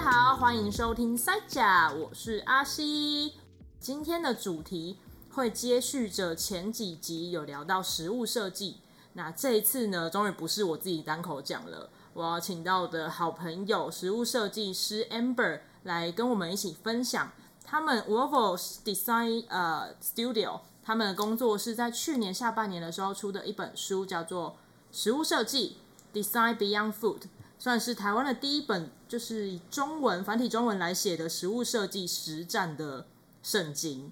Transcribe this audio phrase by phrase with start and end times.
[0.00, 3.34] 大家好，欢迎收听塞甲，我是阿西。
[3.78, 4.96] 今天的主题
[5.28, 8.78] 会接续着前几集有聊到食物设计，
[9.12, 17.30] 那这一次呢，终于不是我自己单口讲了，我要请到我的好朋友食物设计师 Amber 来跟我们一起分享
[17.62, 24.56] 他们 Wovo Design 呃 Studio 他们的工作室在去年下半年的时候出的一本书，叫做
[24.98, 25.76] 《食物设计
[26.14, 27.18] Design Beyond Food》。
[27.60, 33.06] 算是台湾的第一本，就是以中文繁体中文来写的食物设计实战的
[33.42, 34.10] 圣经。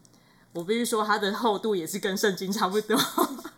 [0.53, 3.01] 我必须说，它的厚度也是跟圣经差不多。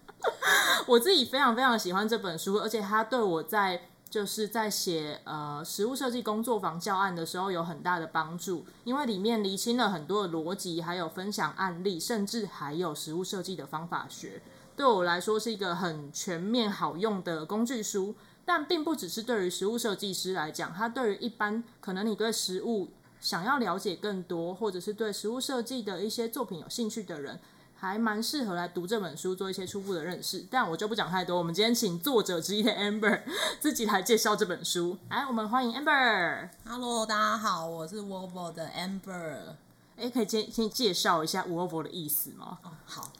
[0.86, 14.40] 我自己非常非常喜欢这本书，而且它对我在就是在写呃食物设计工作坊教案的时候有很大的帮助，因为里面厘清了很多的逻辑，还有分享案例，甚至还有食物设计的方法学。
[14.76, 18.14] 对我来说，是一个很全面好用的工具书。
[18.52, 22.88] 但并不只是对于食物设计师来讲，它对于一般可能你对食物
[23.20, 27.38] 想要了解更多，或者是对食物设计的一些作品有兴趣的人，
[27.76, 30.44] 还蛮适合来读这本书，做一些初步的认识。
[30.50, 33.20] 但我就不讲太多，我们今天请作者之一的 Amber
[33.60, 34.98] 自己来介绍这本书。
[35.10, 36.48] 来，我们欢迎 Amber。
[36.66, 39.54] Hello，大家好，我是 Wovo 的 Amber。
[39.96, 42.58] 哎，可以先先介绍一下 Wovo 的意思吗？
[42.64, 43.12] 哦，好，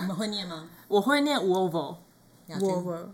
[0.00, 0.68] 你们会念吗？
[0.88, 1.98] 我会念 Wovo。
[2.48, 3.10] Wovo。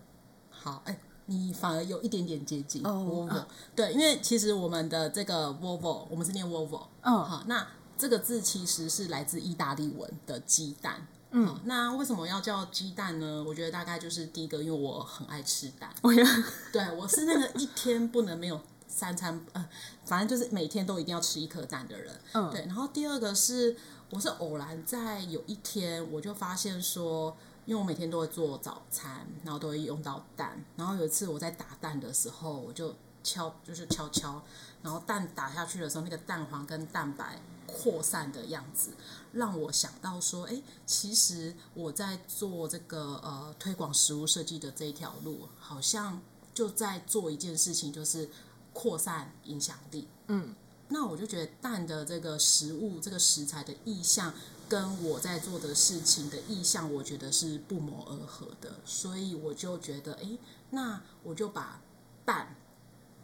[0.48, 0.98] 好，哎。
[1.30, 3.42] 你反而有一点点接近 Wovo，、oh,
[3.76, 7.64] 对，因为其实我们的这个 vo vo，我们是念 vo vo，嗯，好，那
[7.96, 13.44] 这个字其实是来自意大利文的鸡蛋，嗯，那为什么要叫鸡蛋呢？
[13.46, 16.20] 我觉得大概就是第一个，因为我很爱吃蛋，我也。
[16.72, 19.68] 对，我是那个一天不能没有三餐，呃，
[20.04, 23.76] 反正就是每天都一定要吃一颗蛋的人，嗯，对，然后第二个是
[24.10, 27.36] 我是偶然在有一天我就发现说。
[27.70, 30.60] 因为我每天都会做早餐，然后都会用到蛋。
[30.76, 34.42] 然后有一次我在打蛋的时候，我就敲，就是敲敲，
[34.82, 38.90] 然后蛋打下去的时候，那个蛋黄跟蛋白扩散的样子，
[39.34, 46.20] 让我想到说，哎，其实我在做这个呃推广食物设计的这一条路，好像
[46.52, 48.28] 就在做一件事情，就是
[48.72, 50.08] 扩散影响力。
[50.26, 50.56] 嗯，
[50.88, 54.34] 那我就觉得蛋的这个食物，这个食材的意象。
[54.70, 60.38] 跟我在做的事情的意向，我觉得是不谋而合的，所以我就觉得，哎，
[60.70, 61.82] 那我就把
[62.24, 62.54] 办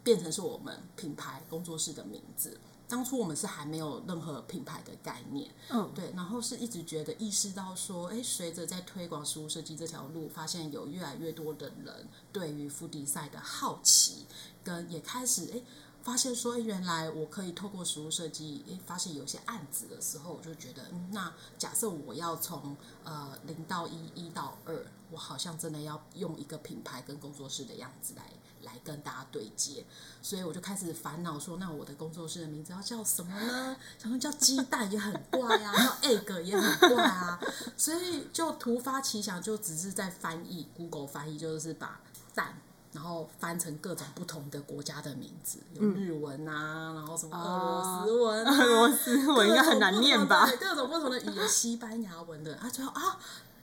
[0.03, 2.59] 变成是我们品牌工作室的名字。
[2.89, 14.25] 当初我们是还没有任何品牌的概念，嗯，对，然后是一直觉得意识到说，哎，随着在推广食物设计这条路，发现有越来越多的人对于 food design 的好奇，
[14.65, 15.61] 跟也开始，哎。
[16.07, 28.23] 发现说，原来我可以透过食物设计，诶，发现有些案子的时候，我就觉得，嗯那假设我要从呃零到一，一到二，我好像真的要用一个品牌跟工作室的样子来
[28.61, 29.85] 来跟大家对接，
[30.21, 33.75] 所以我就开始烦恼说，那我的工作室的名字要叫什么呢？
[33.99, 37.37] 想说叫鸡蛋也很怪啊， 叫 egg 也很怪啊，
[37.75, 41.99] 所以就突发奇想，就只是在翻译 Google 翻译，就是把
[42.33, 42.61] 蛋。
[42.97, 50.49] 然后翻成各种不同的国家的名字，有日文啊，嗯、然后什么俄罗斯文、啊、俄罗斯文应该很难念吧？
[50.59, 53.19] 各种不同的语言，西班牙文的啊，最后啊，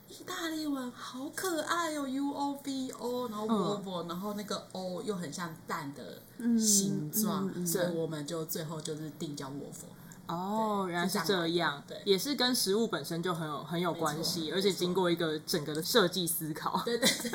[0.07, 6.21] 意大利文好可爱哦，U O V O，然后 Vovo，、嗯、然后那个 O 又很像蛋的
[6.57, 9.91] 形状，嗯嗯、所以我们就最后就是定叫 Wovo。
[10.27, 17.29] 哦，原来是这样，对，也是跟食物本身就很有很有关系，而且经过一个整个的设计思考，对对对，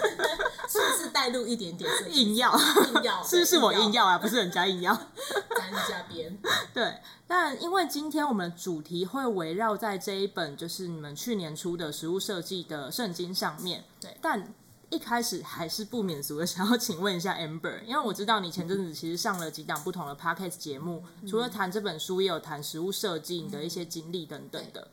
[0.68, 2.52] 是不是带入一点点硬要？
[2.56, 4.18] 硬要，是不是我硬要啊？
[4.18, 4.94] 不是人家硬要，
[5.56, 6.36] 沾一下边。
[6.74, 14.52] 对，但因为今天我们的主题会围绕在这一本就是你们去年出的食物设计的圣经上面，对，但。
[14.90, 24.88] 一开始还是不免俗的， 想要请问一下 Amber，因为我知道你前阵子其实上了几档不同的 Podcast 节目，嗯、除了谈这本书，也有谈食物设计你的一些经历等等的。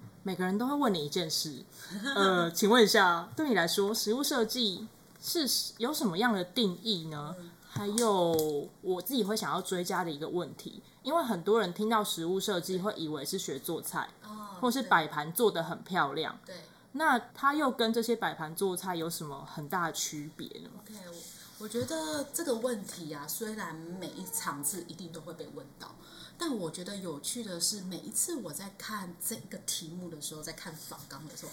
[0.00, 1.64] 嗯、每个人都会问你一件事，
[2.14, 4.86] 呃，请问一下，对你来说，食物设计
[5.20, 5.44] 是
[5.78, 7.34] 有什么样的定义呢？
[7.68, 16.54] 还有我自己会想要追加的一个问题，因为很多人听到食物设计会以为是学做菜，哦、或是摆盘做得很漂亮，对。
[16.92, 25.94] 那它又跟这些摆盘做菜有什么很大的区别呢？OK，我我觉得这个问题啊，虽然每一场次一定都会被问到，
[26.36, 31.52] 但我觉得有趣的是，每一次我在看这个题目的时候，在看访纲的时候，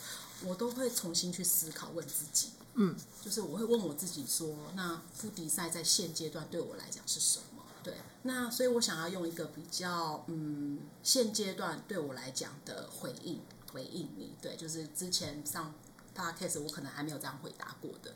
[0.50, 7.64] 我都会重新去思考，问自己，嗯，就是我会问我自己说，那 food design 在现阶段对我来讲是什么？
[7.82, 7.94] 对，
[8.24, 13.40] 那所以我想要用一个比较，嗯，现阶段对我来讲的回应。
[13.72, 15.74] 回应你，对，就是之前上
[16.16, 18.14] podcast 我可能还没有这样回答过的。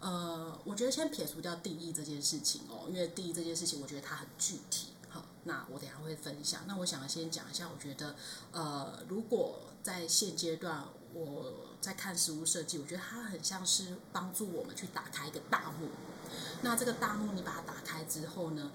[0.00, 4.88] 呃，我觉得先撇除掉定义这件事情哦，因为定义这件事情，我觉得它很具体。
[5.08, 6.62] 哈，那我等下会分享。
[6.66, 8.16] 那我想先讲一下，我觉得
[8.50, 15.88] 呃，如果在现阶段我在看食物设计，我觉得它很像是帮助我们去打开一个大幕。
[16.62, 18.72] 那这个大幕你把它打开之后呢，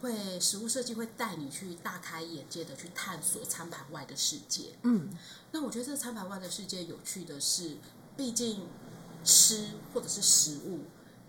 [0.00, 4.74] 会食物设计会带你去大开眼界的去探索餐盘外的世界。
[4.82, 5.10] 嗯，
[5.52, 7.76] 那我觉得这个餐盘外的世界有趣的是，
[8.16, 8.66] 毕竟
[9.24, 10.80] 吃或者是食物，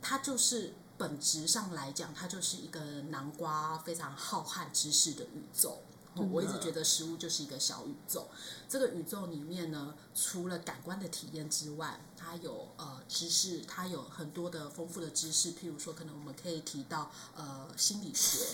[0.02, 0.74] 它就是。
[0.98, 2.80] 本质上来讲，它就是一个
[3.10, 5.82] 南瓜非常浩瀚知识的宇宙。
[6.16, 8.28] 我一直觉得食物就是一个小宇宙。
[8.68, 15.54] 这个宇宙里面呢，除了感官的体验之外，它有呃知识，它有很多的丰富的知识。
[15.54, 18.46] 譬如说，可能我们可以提到呃心理学，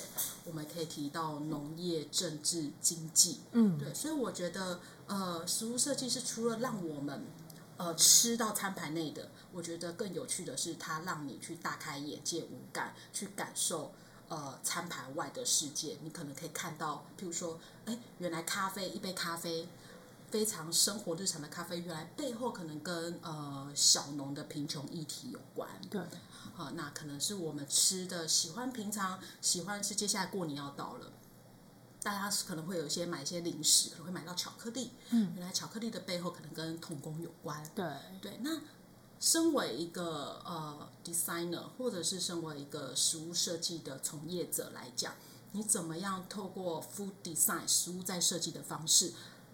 [0.46, 3.42] 我们可以提到农业、政治、经济。
[3.54, 3.94] 嗯，对。
[3.94, 7.26] 所以我觉得呃，食物设计是除了让我们
[7.78, 9.32] 呃吃到餐盘内的。
[9.52, 13.92] 我觉得更有趣的是，它让你去大开眼界、五感，去感受
[14.30, 15.98] 呃餐盘外的世界。
[16.04, 19.68] 你可能可以看到，譬如说，哎，原来咖啡一杯咖啡，
[20.30, 25.70] 非常生活日常的咖啡，原来背后可能跟呃小农的贫穷议题有关。
[25.90, 26.02] 对，
[26.56, 31.12] 好，那可能是我们吃的，喜欢平常喜欢吃，接下来过年要到了，
[32.02, 34.92] 大家可能会有一些买一些零食，可能会买到巧克力。
[35.10, 37.64] 嗯，原来巧克力的背后可能跟童工有关。
[37.76, 37.86] 对，
[38.22, 38.60] 对，那。
[39.20, 45.14] 身为一个呃 designer，或者是身为一个食物设计的从业者来讲，
[45.54, 49.14] 你怎么样透过 food design 食物再设计的方式，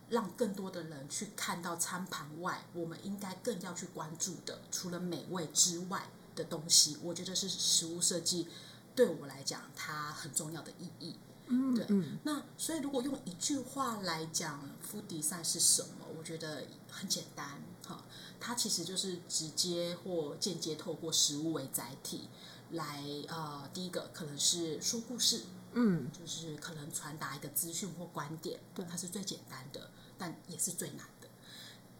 [0.09, 8.47] 让更多的人去看到餐盘外，我们应该更要去关注的，除了美味之外的东西，我觉得是食物设计
[8.95, 11.15] 对我来讲它很重要的意义。
[11.47, 11.85] 嗯，对。
[12.23, 16.07] 那所以如果用一句话来讲，food design 是什么？
[16.17, 18.03] 我觉得很简单，哈。
[18.39, 22.27] 它其实就是直接或间接透过食物为载体
[22.71, 31.30] 来，呃，第一个可能是说故事，嗯，就是可能传达一个资讯或观点，对，它是最简单的，但也是最难的。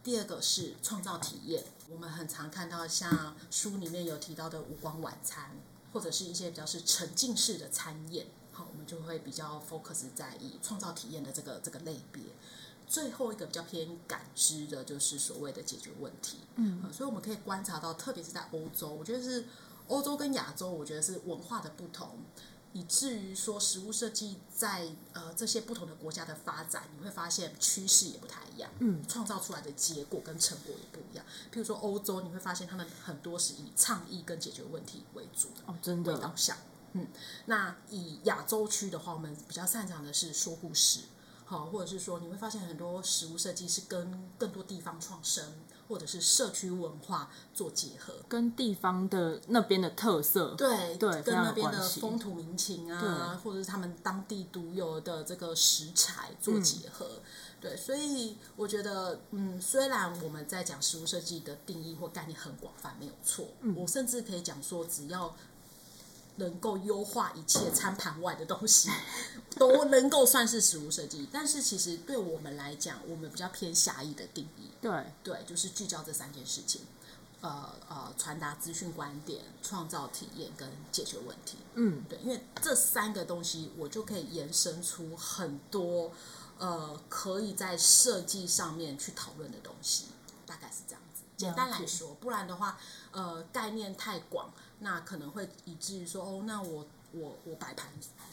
[0.02, 5.56] 第二个是创造体验，我们很常看到像书里面有提到的无光晚餐，
[5.94, 12.22] 或者是一些比较是沉浸式的餐宴，好，我们就会比较 focus 在以创造体验的这个这个类别。
[12.94, 16.38] 最后一个比较偏感知的，就是所谓的解决问题。
[16.54, 19.46] 嗯，所以我们可以观察到，特别是在欧洲，我觉得是
[19.88, 22.18] 欧洲跟亚洲，我觉得是文化的不同，
[22.72, 28.70] 以至于说食物设计在呃这些不同的国家的发展，你会发现趋势也不太一样。
[28.78, 31.26] 嗯，创造出来的结果跟成果也不一样。
[31.52, 36.56] 譬如说欧洲，你会发现他们很多是以倡议跟解决问题为主的哦，真的为导向。
[36.92, 37.08] 嗯，
[37.46, 41.00] 那以亚洲区的话，我们比较擅长的是说故事。
[41.46, 45.44] 好，或者是说，你会发现很多食物设计是跟更多地方创生，
[45.86, 57.06] 或者是社区文化做结合，跟地方的那边的特色，对对，跟那边的风土民情啊，或者是他们当地独有的这个食材做结合。
[57.06, 57.22] 嗯、
[57.60, 65.36] 对，所以我觉得，嗯，虽然我们在讲食物设计的定义或概念很广泛，没有错，嗯、我甚至可以讲说，只要。
[66.36, 68.90] 能够优化一切餐盘外的东西，
[69.56, 71.28] 都能够算是食物设计。
[71.32, 74.70] 但是其实对我们来讲，我们比较偏狭义的定义。
[74.80, 76.82] 对对，就是聚焦这三件事情，
[77.40, 81.58] 呃呃，传达资讯观点、创造体验跟解决问题。
[81.74, 86.12] 嗯，对，因为这三个东西，我就可以延伸出很多
[86.58, 90.06] 呃，可以在设计上面去讨论的东西。
[90.46, 91.22] 大概是这样子。
[91.36, 92.78] 简单来说，不然的话，
[93.12, 94.52] 呃，概念太广。
[94.80, 97.88] 那可能会以至于说，哦，那我我我摆盘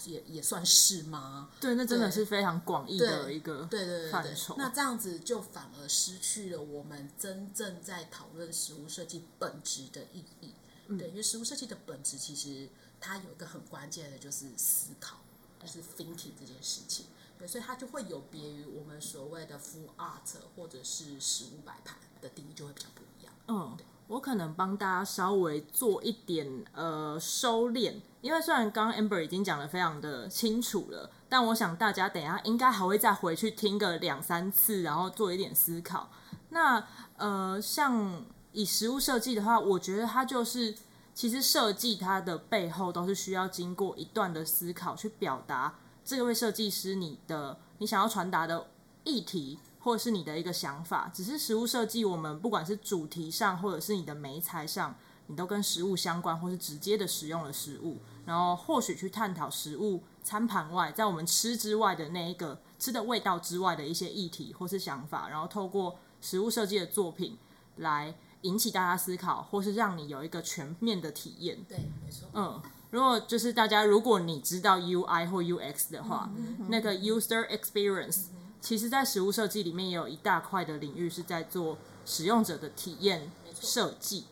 [0.05, 1.49] 也也算是吗？
[1.59, 4.35] 对，那真的是非常广义的一个对对对对。
[4.57, 10.53] 那这样子就反而失去了我们真正在讨论食物设计本质的意义。
[10.87, 12.67] 嗯、对，因为食物设计的本质其实
[12.99, 15.17] 它有一个很关键的，就是思考，
[15.61, 17.05] 就是 thinking 这件事情。
[17.37, 23.33] 对，所以它就会有别于我们所谓的 food art 或者是食物摆盘的定义就会比较不一样。
[23.47, 23.77] 嗯。
[24.11, 36.09] 我可能帮大家稍微做一点呃收敛，因为虽然刚刚 Amber 已经讲得非常的清楚了，但我想大家等一下应该还会再回去听个两三次，然后做一点思考。
[36.49, 40.75] 那呃，像以实物设计的话，我觉得它就是
[41.13, 48.67] 其实设计它的背后都是需要经过一段的思考去表达这位设计师你的你想要传达的
[49.05, 49.57] 议题。
[49.83, 54.95] 或者是你的一个想法，只是食物设计，我们不管是主题上，或者是你的媒材上，
[55.27, 67.37] 你都跟食物相关，或是直接的使用了食物，然后或许去探讨食物餐盘外，在我们吃之外的那一个吃的味道之外的一些议题或是想法，然后透过食物设计的作品
[67.77, 71.57] 来引起大家思考，或是让你有一个全面的体验。
[71.67, 72.27] 对，没错。
[72.33, 72.61] 嗯，
[72.91, 84.25] 如果就是大家，如果你知道 UI 或 UX 的话，嗯嗯、那个 User Experience，、嗯、其实在实物设计里面也有一大块的领域是在做使用者的体验设计。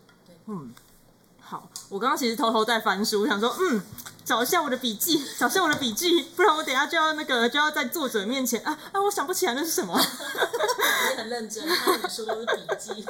[0.45, 0.73] 嗯。
[1.41, 3.81] 好，我刚刚其实偷偷在翻书，想说，嗯，
[4.23, 9.97] 找一下我的笔记，找一下我的笔记，不然我等下就要那个就要在作者面前啊啊，我想不起来那是什么。
[11.09, 13.03] 你很认真，看你书都是笔记。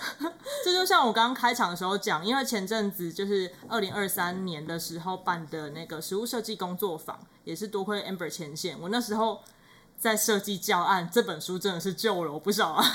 [0.64, 9.42] 这就像我刚刚开场的时候讲，因为前阵子就是二零二三年的时候办的那个实物设计工作坊，也是多亏 Amber 牵线，我那时候
[10.02, 12.84] 在设计教案，这本书真的是救了我不少啊。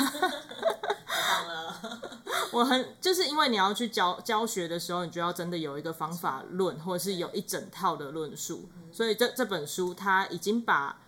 [2.52, 8.68] 我很就是因为你要去教教学的时候，你就要真的有一个方法论，或者是有一整套的论述。
[8.92, 11.00] 所以这这本书它已经把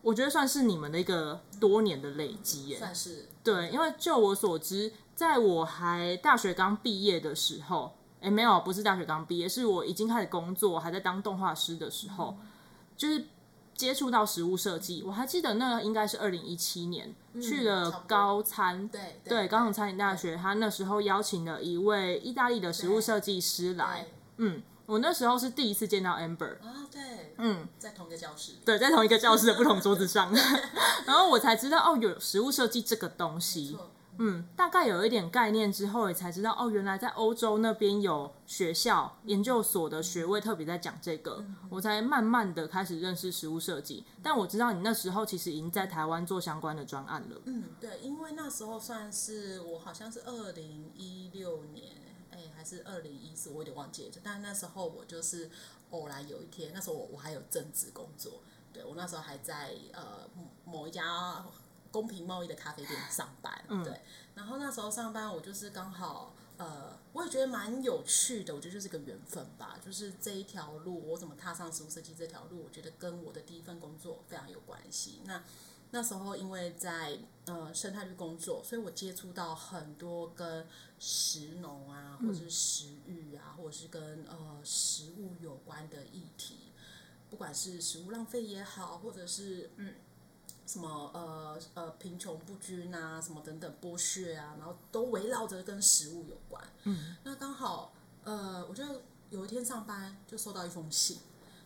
[0.00, 3.68] 我觉得算是你们的一个多年的累积耶，算是对。
[3.68, 12.38] 因为就我所知，在我还大学刚毕业的时候，哎，没有，不是大学刚毕业，是我已经开始工作，还在当动画师的时候，
[12.96, 13.26] 就是。
[13.82, 30.32] 接触到实物设计，我还记得那应该是二零一七年、嗯、去了高餐，对对，高雄餐饮大学，他那时候邀请了一位意大利的实物设计师来，嗯，我那时候是第一次见到 Amber 啊，对，嗯，在同一个教室，对，在同一个教室的不同桌子上，
[31.04, 33.76] 然后我才知道哦，有实物设计这个东西。
[34.18, 44.04] 嗯，大概有一点概念之后，也才知道哦，原来在欧洲那边有学校研究所的学位特别在讲这个，我才慢慢的开始认识实物设计。
[44.22, 47.40] 但我知道你那时候其实已经在台湾做相关的专案了。
[47.46, 51.96] 嗯，对，因为那时候算是我好像是二零一六年，
[52.30, 54.10] 哎，还是二零一四，我有点忘记了。
[54.22, 55.50] 但那时候我就是
[55.90, 58.42] 偶然有一天，那时候我我还有正职工作，
[58.72, 60.28] 对，我那时候还在呃
[60.66, 61.44] 某一家。
[61.92, 64.00] 公平贸易的咖啡店上班，嗯、对，
[64.34, 75.20] 然后那时候上班，我就是刚好，呃，我也觉得蛮有趣的，我觉得就是个缘分吧，就是这一条路，我怎么踏上食物设计这条路，我觉得跟我的第一份工作非常有关系。
[75.26, 75.44] 那
[75.90, 80.66] 那时候因为在呃生态绿工作，所以我接触到很多跟
[80.98, 86.72] 食农啊，或者是食育啊，或者是跟呃食物有关的议题，
[87.28, 89.94] 不管是食物浪费也好，或者是嗯。
[90.72, 96.64] 什么呃呃贫穷不均啊，什么等等剥削啊，然后都围绕着跟食物有关。
[96.84, 97.92] 嗯，那刚好
[98.24, 98.82] 呃，我就
[99.28, 101.18] 有一天上班就收到一封信，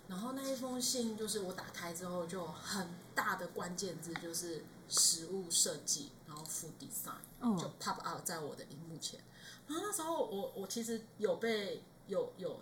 [0.09, 9.21] 然后那一封信就是我打开之后就很大的关键字就是食物设计，然后 food design 就 pop out 在我的荧幕前。
[9.69, 12.61] 然后那时候我我其实有被有有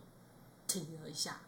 [0.66, 1.40] 停了一下，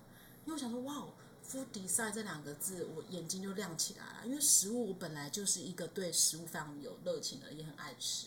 [0.46, 1.04] 因为我想说哇。
[1.48, 4.26] Food design 这两个字，我眼睛就亮起来了。
[4.26, 8.26] 因为食物，我本来就是一个对食物非常有热情的，也很爱吃。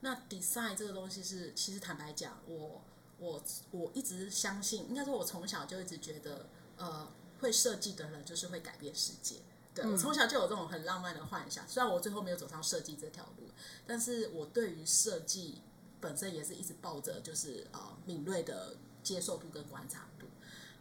[0.00, 2.82] 那 design 这个东西是，其实坦白讲，我
[3.18, 3.42] 我
[3.72, 7.08] 我一直相信，应该说，我从小就一直觉得，呃，
[7.40, 9.36] 会设计的人就是会改变世界。
[9.74, 11.66] 对，我从小就有这种很浪漫的幻想。
[11.68, 13.48] 虽然我最后没有走上设计这条路，
[13.86, 15.62] 但是我对于设计
[16.00, 20.06] 本身也是一直抱着就是呃敏锐的接受度跟观察。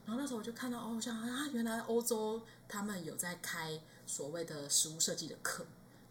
[0.05, 5.65] 然后那时候我就看到哦，我想啊，原来欧洲他们有在开所谓的食物设计的课。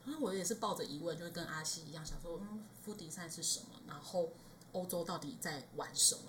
[0.07, 3.67] 然后我也是抱着疑问，就是跟阿西一样，想说嗯，food design 是什么？
[3.87, 4.31] 然后
[4.73, 6.23] 欧洲到底在玩什么？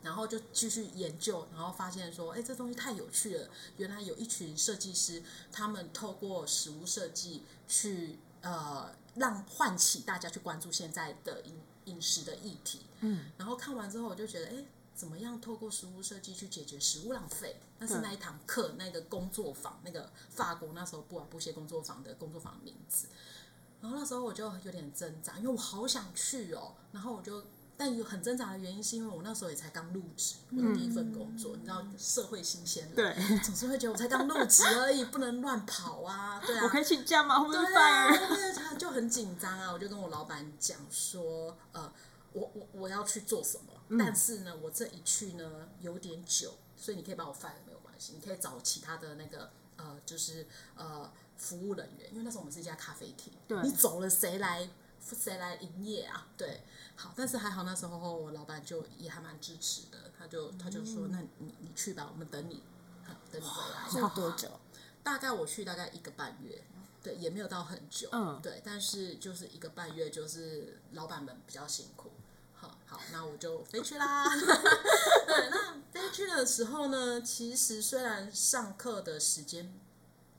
[0.00, 3.48] 然后就继续研究，然后发现说，哎，这东西太有趣了。
[3.78, 11.54] 原来有一群设计师，他们透过食物设计去呃，让唤起大家去关注现在的饮
[11.86, 12.82] 饮食的议题。
[13.00, 14.64] 嗯，然后看完之后，我就觉得，哎。
[14.94, 17.60] 怎么样透过食物设计去解决食物浪费？
[17.78, 23.08] 那是那一堂课，那个工作坊，那个法国那时候布尔布谢工作坊的工作坊名字。
[23.80, 26.74] 然后那时候我就有点挣扎，因为我好想去哦。
[26.92, 27.44] 然后我就，
[27.76, 36.62] 但有很挣扎的原因是因为我那时候也才刚入职，我的第一份工作，嗯、你知道社会新鲜人，对， 总是会觉得我才刚入职而已，不能乱跑啊，对啊。
[36.64, 37.42] 我可以请假吗？
[37.42, 39.70] 我对啊，就很紧张啊。
[39.70, 41.92] 我就跟我老板讲说，呃，
[42.32, 43.73] 我我我要去做什么？
[43.90, 54.68] 但是呢，我这一去呢有点久，所以你可以把我 fire 没有关系，你可以找其他的那个呃，就是呃服务人员，因为那时候我们是一家咖啡厅，对，你走了谁来
[55.00, 56.28] 谁来营业啊？
[56.36, 56.62] 对，
[56.96, 62.62] 好，但是还好那时候我老板就也还蛮支持的，他就他就说，嗯、那你你去吧，我们等你，
[63.30, 64.00] 等你回来。
[64.00, 64.48] 要多久？
[65.02, 66.64] 大概我去大概一个半月，
[67.02, 72.10] 对，也没有到很久，嗯，对，但是就是一个半月，就是老板们比较辛苦。
[72.94, 74.24] 好，那我就飞去啦。
[75.26, 79.74] 对，那飞去的时候呢，其实虽然上课的时间，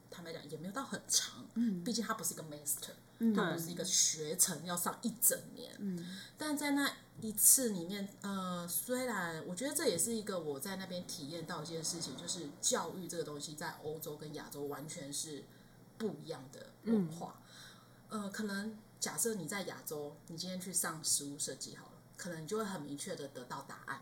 [0.09, 5.75] 坦白讲也没有到很长，嗯，毕竟它不是一个 master，它不是一个学程要上一整年。
[5.79, 15.43] 嗯，但在那一次里面，呃，虽然我觉得这也是一个我在那边体验到一件事情，就是教育这个东西在欧洲跟亚洲完全是
[15.97, 17.41] 不一样的文化。
[18.09, 24.01] 嗯、呃，可能假设你在亚洲，你今天去上实物设计好了，可能你就会很明确的得到答案。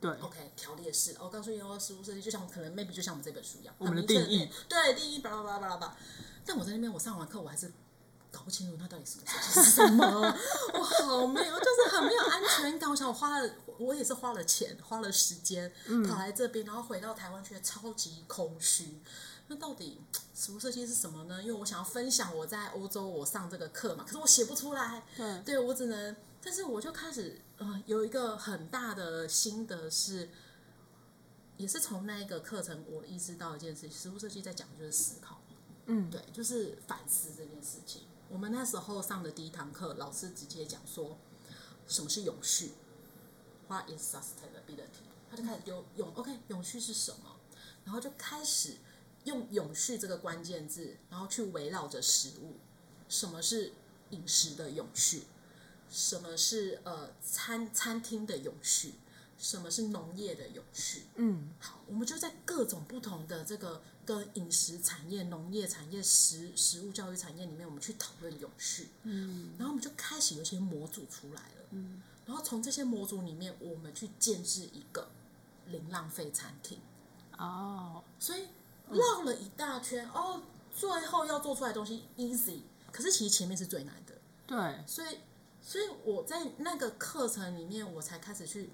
[0.00, 1.16] 对，OK，条列式。
[1.18, 5.96] 我告诉你哦，实物设计就像可能 maybe 就像我们这本书一样，我们的定义，对，定义巴拉巴拉巴拉巴拉。
[6.46, 7.72] 但我在那边，我上完课，我还是
[8.30, 10.04] 搞不清楚那到底实物设计是什么。
[10.72, 12.88] 我好没有，就是很没有安全感。
[12.88, 15.72] 我想我花了，我也是花了钱，花了时间，
[16.08, 19.00] 跑来这边，然后回到台湾，觉得超级空虚。
[19.48, 20.00] 那到底
[20.32, 21.42] 实物设计是什么呢？
[21.42, 25.02] 因为我想要分享我在欧洲我上这个课嘛，可是我写不出来。
[25.16, 27.40] 对，对我只能，但是我就开始。
[27.60, 30.30] 呃，有一个很大的心得是，
[31.56, 35.42] 也是从那一个课程，我意识到一件事情，实物设计在讲的就是思考，
[35.86, 38.02] 嗯，对，就是反思这件事情。
[38.28, 41.18] 我们那时候上的第一堂课，老师直接讲说，
[41.88, 42.74] 什么是永续
[43.66, 45.02] ？What is sustainability？
[45.28, 47.40] 他就开始用永，OK，永续是什么？
[47.84, 48.76] 然后就开始
[49.24, 52.54] 用永续这个关键字，然后去围绕着食物，
[53.08, 53.72] 什么是
[54.10, 55.24] 饮食的永续？
[55.90, 58.94] 什么是呃餐餐厅的永续？
[59.40, 61.04] 什么是农业的永续？
[61.14, 68.88] 嗯，好，我们就在各种不同的这个跟饮食产业、农业产业、食食物教育产业里面，我们去讨论永续。
[69.04, 71.66] 嗯，然后我们就开始有一些模组出来了。
[71.70, 75.08] 嗯，然后从这些模组里面，我们去建置一个
[75.66, 76.80] 零浪费餐厅。
[77.38, 78.48] 哦，所以
[78.90, 80.42] 绕了一大圈，哦，
[80.74, 84.14] 最后要做出来的东西 easy，可是其实前面是最难的。
[84.48, 85.16] 对，所以。
[85.60, 88.70] 所以我在那个课程里面，我才开始去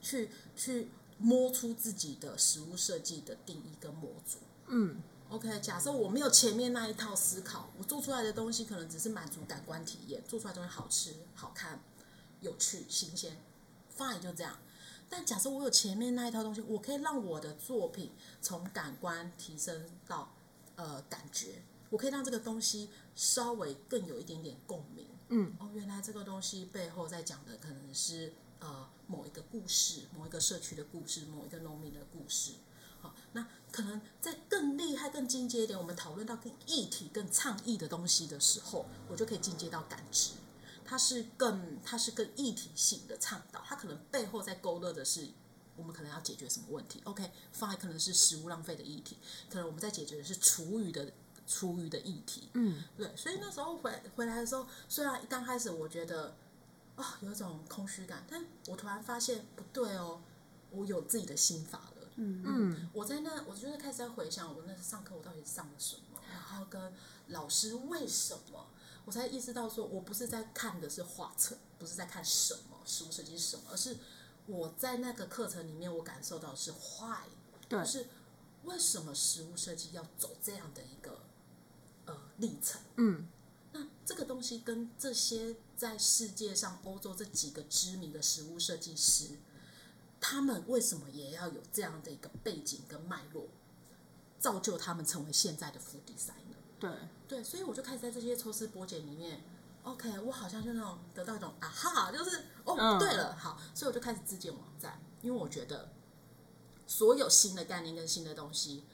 [0.00, 4.38] 去去摸出自己的食物设计的定义跟模组。
[4.68, 11.80] 嗯，OK，假设我没有前面那一套思考，我做出来的东西可能只是满足感官体验，做出来的东西好吃、好看、
[12.40, 13.36] 有趣、新鲜
[13.96, 14.56] ，fine 就这样。
[15.08, 20.32] 但假设我有前面那一套东西，我可以让我的作品从感官提升到
[20.76, 25.06] 呃感觉，我可以让这个东西稍微更有一点点共鸣。
[25.30, 32.52] 嗯，哦，原来这个东西背后在讲的可能是呃某一个故事，某一个社区的故事，某一个农民的故事。
[33.00, 40.30] 好，那可能在更厉害、更进阶一点，我们讨论到更议题、更倡议的东西的时候，我就可以进阶到感知，
[40.84, 45.28] 它是更它是更议题性的倡导，它可能背后在勾勒的是
[45.76, 47.02] 我们可能要解决什么问题。
[47.04, 49.18] OK，放在可能是食物浪费的议题，
[49.50, 51.12] 可能我们在解决的是厨余的。
[51.48, 56.36] 厨余的议题，嗯，对，所以那时候回回来的时候，虽然刚开始我觉得
[56.94, 60.20] 啊、哦、有一种空虚感，但我突然发现不对哦，
[60.70, 62.44] 我有自己的心法了，嗯。
[62.46, 66.92] 嗯，我在那我就是开始在回想我那次上课我到底上了什么，然后跟
[67.28, 68.66] 老师为什么，
[69.06, 73.96] 我才意识到说我不是在看的是画册，不是在看什么实物设计是什么，而是
[74.44, 76.56] 我在那个课程里面我感受到的。
[76.56, 76.72] 是
[77.70, 78.06] 对，就是
[78.64, 81.20] 为什么实物设计要走这样的一个。
[82.38, 83.26] 呃，历程，嗯，
[83.72, 89.38] 那这个东西跟这些在世界上欧洲这几个知名的实物设计师，
[90.20, 93.48] 他们为什么也要有这样的一个背景跟脉络，
[94.38, 96.56] 造就他们成为现在的 food designer？
[96.80, 96.90] 对
[97.26, 99.42] 对，所以我就开始在这些抽丝剥茧里面
[99.82, 105.90] ，OK，我好像就那种得到一种啊哈，就是哦，嗯、对了，好，所以我就开始自建网站，因为我觉得
[106.86, 108.84] 所有新的概念跟新的东西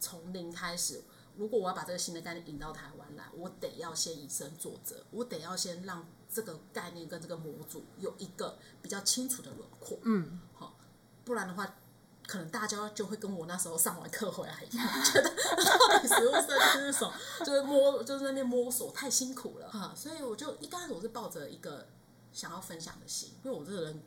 [0.00, 1.02] 从零开始。
[1.36, 9.98] 如果我要把这个新的概念引到台湾来，我得要先以身作则，我得要先让这个概念跟这个模组有一个比较清楚的轮廓。
[10.02, 10.76] 嗯，好，
[11.24, 11.76] 不然的话，
[12.26, 17.12] 可能大家就会跟我那时候上完课回来一样，觉得到底实物设计是什么，
[17.44, 19.92] 就是摸，就是那边摸索太辛苦了哈。
[19.96, 21.88] 所以我就一开始我是抱着一个
[22.32, 24.02] 想要分享的心，因为我这个人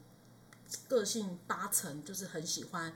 [0.88, 2.96] 个性八成就是很喜欢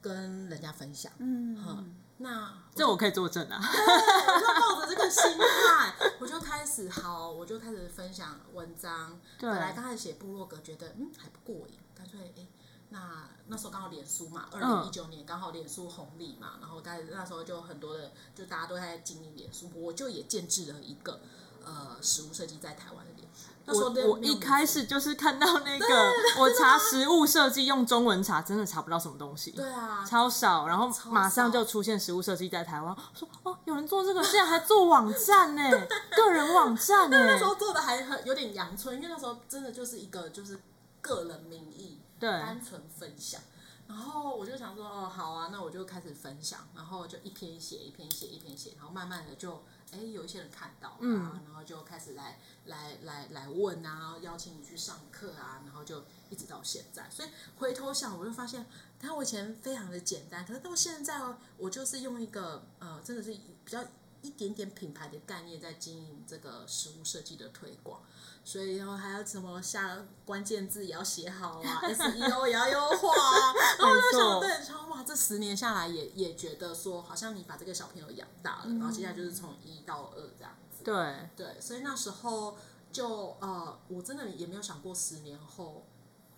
[0.00, 1.12] 跟人家分享。
[1.18, 1.84] 嗯，哈。
[2.18, 3.60] 那我这我可以作证啊！
[3.60, 9.20] 对，我就抱着这个心态，我就开始好，我就开始分享文章。
[9.38, 12.46] 对，本来刚开始写部落格，觉得嗯还不过瘾，干脆哎，
[12.90, 21.20] 那那时候刚好脸书嘛，二零一九年刚好脸书红利嘛，然后开始那时候就很多的，就大家都在经营脸书，我就也建制了一个
[21.64, 23.43] 呃实物设计在台湾的脸书。
[23.66, 29.50] 我我一开始就是看到那个，我查实物设计用中文查，真的查不到什么东西。
[29.52, 30.66] 对啊，超少。
[30.66, 35.70] 然后马上就出现实物设计在台湾，说哦，有人做这个，现在还做网站呢，
[36.14, 37.26] 个人网站 呢。
[37.26, 40.60] 那时候做的还很有点阳春，因为那时候真的就是一个就是
[41.00, 43.40] 个人名义，对，单纯分享。
[43.86, 57.08] 然后我就想说，哦，好啊，那我就开始分享，然后就一篇写一篇写一篇写，然后慢慢的就，哎，有一些人看到啊，嗯、然后就开始来来来来问啊，邀请你去上课啊，然后就一直到现在。
[57.10, 58.64] 所以回头想，我就发现，
[58.98, 63.84] 他我以前非常的简单，可是到现在哦，我就是用一个呃，真的是比较
[64.24, 68.00] 一点点品牌的概念在经营这个实物设计的推广。
[68.46, 73.54] 所以然后还要什么下关键字也要写好啊， SEO 也要优化啊。
[73.78, 80.84] 然后我就想，对，然后哇，这十年下来也也觉得说，好像你把这个小朋友养大了，嗯、然后接下来就是从一到二这样子。
[80.84, 82.58] 对对，所以那时候
[82.92, 85.86] 就呃，我真的也没有想过十年后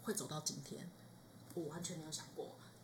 [0.02, 0.88] 会走到今天，
[1.54, 2.35] 我完全没有想过。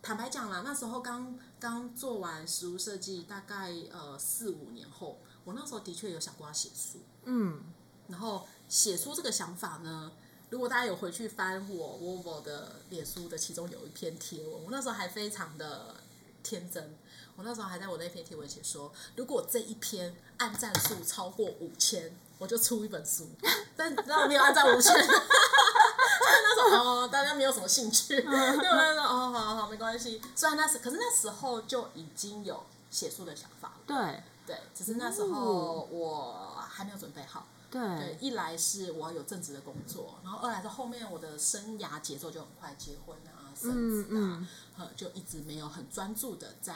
[0.03, 7.63] 坦白讲啦，那时候刚刚做完实物设计，大概呃四五年后，我那时候的确有想过要写书，嗯，
[8.09, 8.47] 然后。
[8.69, 10.11] 写出这个想法呢？
[10.49, 15.97] 如果大家有回去翻我 Volvo 的脸书的其中有一篇贴文，我那时候还非常的
[16.43, 16.97] 天真，
[17.37, 23.29] 我那时候还在我那篇贴文写说，如果这一篇按赞数超过五千，我就出一本书。
[23.77, 24.95] 但你知道没有按赞五千，
[26.25, 30.21] 那时候哦，大家没有什么兴趣， 对我来说哦，好好好，没关系。
[30.35, 33.81] 虽然那时，可是那时候就已经有写书的想法了。
[33.87, 37.47] 对对，只是那时候我还没有准备好。
[37.71, 44.47] 对，对，一来是我要有正职的工作，然后二来是后面我的生涯节奏就很快，结婚啊、生子啊，
[44.79, 46.75] 嗯，就一直没有很专注的在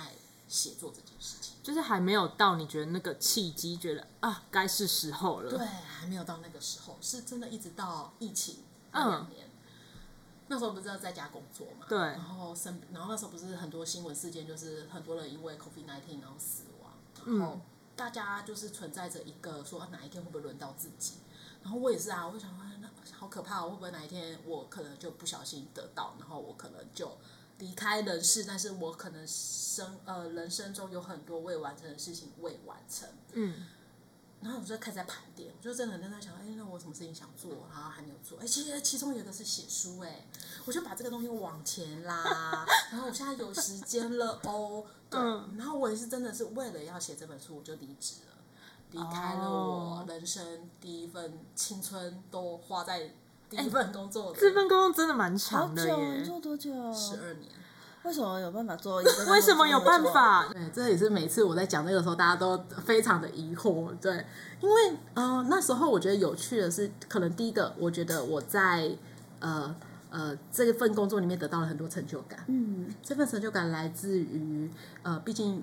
[0.48, 5.50] 写作这件事情，就是还没有到你觉得那个契机，觉得啊，该是时候了。
[5.50, 8.60] 对，还没有到那个时候，是真的一直到疫情
[8.96, 9.50] 那两年，嗯，
[10.48, 11.86] 那时候不是要在家工作嘛？
[11.88, 16.92] 对，然后生，然后那时候不是很多新闻事件，就是很多人因为 COVID-19 然后死亡，
[17.26, 17.54] 然后。
[17.54, 17.60] 嗯
[17.96, 21.14] 大家就是存在着一个说哪一天会不会轮到自己，
[21.62, 27.16] 然后我也是啊，我就想说那好可怕，会不会哪一天我可能就不小心得到，然后我可能就
[27.56, 33.66] 离开人世，但是我可能生呃人生中有很多未完成的事情未完成，嗯。
[34.46, 38.38] 然后我就开始在盘点，我就真的很在想，哎，那我什么事情想做，然后还没有做？
[38.38, 40.24] 哎，其实其中有一个是写书，哎，
[40.64, 45.20] 我就把这个东西往前拉，然后我现在有时间了哦，对，
[45.58, 48.36] 然后我也是真的是为了要写这本书，我就离职了，
[48.92, 53.12] 离开了我人生第一份青春都花在
[53.50, 56.70] 第一份工作，这份工作真的蛮长的耶，做多久？
[56.94, 57.50] 十二年。
[58.06, 59.10] 为什么有办法做一个？
[59.32, 60.48] 为什么有办法？
[60.52, 63.88] 对，这也是每次我在讲这个的时候，大家都非常的疑惑。
[64.00, 64.24] 对，
[64.60, 68.96] 因为呃那时候我觉得有趣的是，可能第一个，我觉得我在
[69.40, 69.74] 呃
[70.10, 72.44] 呃这份工作里面得到了很多成就感。
[72.46, 74.70] 嗯，这份成就感来自于
[75.02, 75.62] 呃，毕竟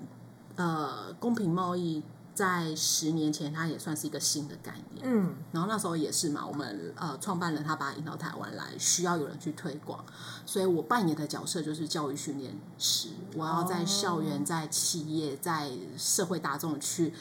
[0.56, 2.02] 呃公平贸易。
[2.34, 5.06] 在十年前，它也算是一个新的概念。
[5.06, 10.04] 嗯，然后那时候也是嘛，我们呃创办人他把它引到台湾来，需要有人去推广，
[10.44, 17.14] 所以我扮演的角色就是教育训练师，我要在校园、在企业、在社会大众去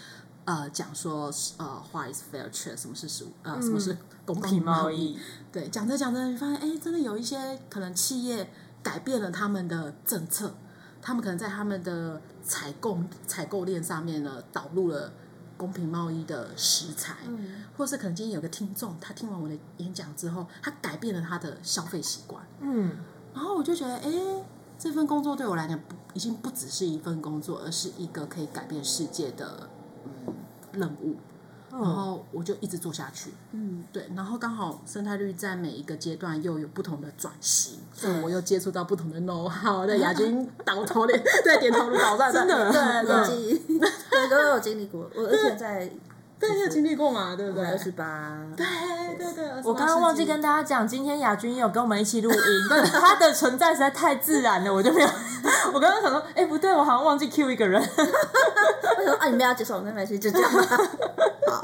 [0.46, 3.96] 呃讲说呃，what is fair trade，什么是实呃什么是
[4.26, 5.20] 公平贸易？
[5.52, 10.56] 对，讲着讲着，你发现哎，真的有一些可能企业改变了他们的政策。
[11.04, 15.12] 他们可能在他们的采购采购链上面呢，导入了
[15.58, 22.96] 公平贸易的食材，嗯，或是可能今天有个听众，他听完我的演讲之后，他改变了他的消费习惯，嗯，
[23.34, 24.12] 然后我就觉得，哎，
[24.80, 29.70] 这份工作对我来讲，不已经不只是一份工作，而是一个可以改变世界的
[30.06, 30.34] 嗯
[30.72, 31.18] 任务。
[31.82, 34.08] 然后我就一直做下去，嗯，对。
[34.16, 39.86] 然后刚好生态绿在每一个阶段又有不同的转型，所以我又接触到不同的 know how。
[39.88, 45.10] 对，亚军倒头脸，对，点头如捣蒜，真的，对对对，都有经历过。
[45.16, 45.90] 我而且在。
[46.44, 47.36] 对，你有经历过嘛？
[47.38, 47.66] 对不对？
[47.66, 48.38] 二十八。
[48.58, 48.66] 对
[49.18, 49.50] 对对。
[49.64, 52.38] 我刚刚忘记跟大家讲，今天亚军也有跟我们一起录音，
[52.70, 55.08] 但他的存在实在太自然了，我就没有。
[55.74, 57.82] 我刚刚想说，哎，不对，我好像忘记 Q 一个人。
[57.82, 59.28] 为什么啊？
[59.28, 60.50] 你们要接受，那没事，就这样。
[61.48, 61.64] 好，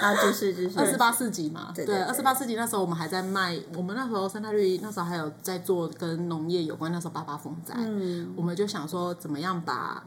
[0.00, 1.72] 然后就是就是二十八四级嘛。
[1.74, 10.00] 对，二十八四级那时候我们还在卖，我们那时候生态绿那时候还有在做跟农业有关，那时候八八风灾，嗯，我们就想说怎么样把。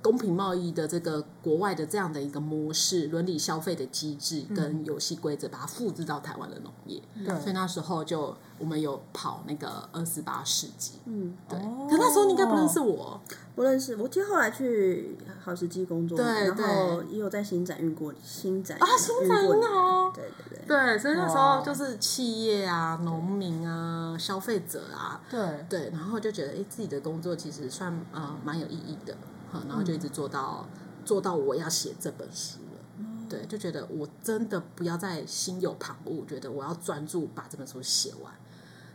[0.00, 7.02] 公平贸易的这个国外的这样的一个模式、伦理消费的机制跟游戏规则，把它复制到台湾的农业。
[7.24, 10.92] 对，所以那时候就我们有跑那个二十八世纪。
[11.06, 11.58] 嗯，对。
[11.58, 13.20] 可那时候你应该不认识我，
[13.56, 13.96] 不认识。
[13.96, 20.12] 我其实后来去好时机工作，对，然后也有在新展运过，新展啊，新展运哦。
[20.14, 20.64] 对对对。
[20.68, 29.16] 对，所以那时候就是企业啊、农民啊、消费者啊，对对，然后就觉得哎，自己的工作其实算呃蛮有意义的。
[29.52, 38.32] 然后就一直做到、嗯、做到我要写这本书了，嗯、对，就觉得我真的不要再心有旁骛，觉得我要专注把这本书写完，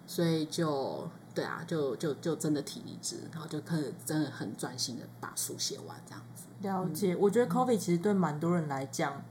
[0.05, 6.43] 所以就对啊，就就就真的提离职，然后就可以真的很专心的把书写完这样子。
[6.61, 9.23] 了解，我觉得 COVID 其实对蛮多人来讲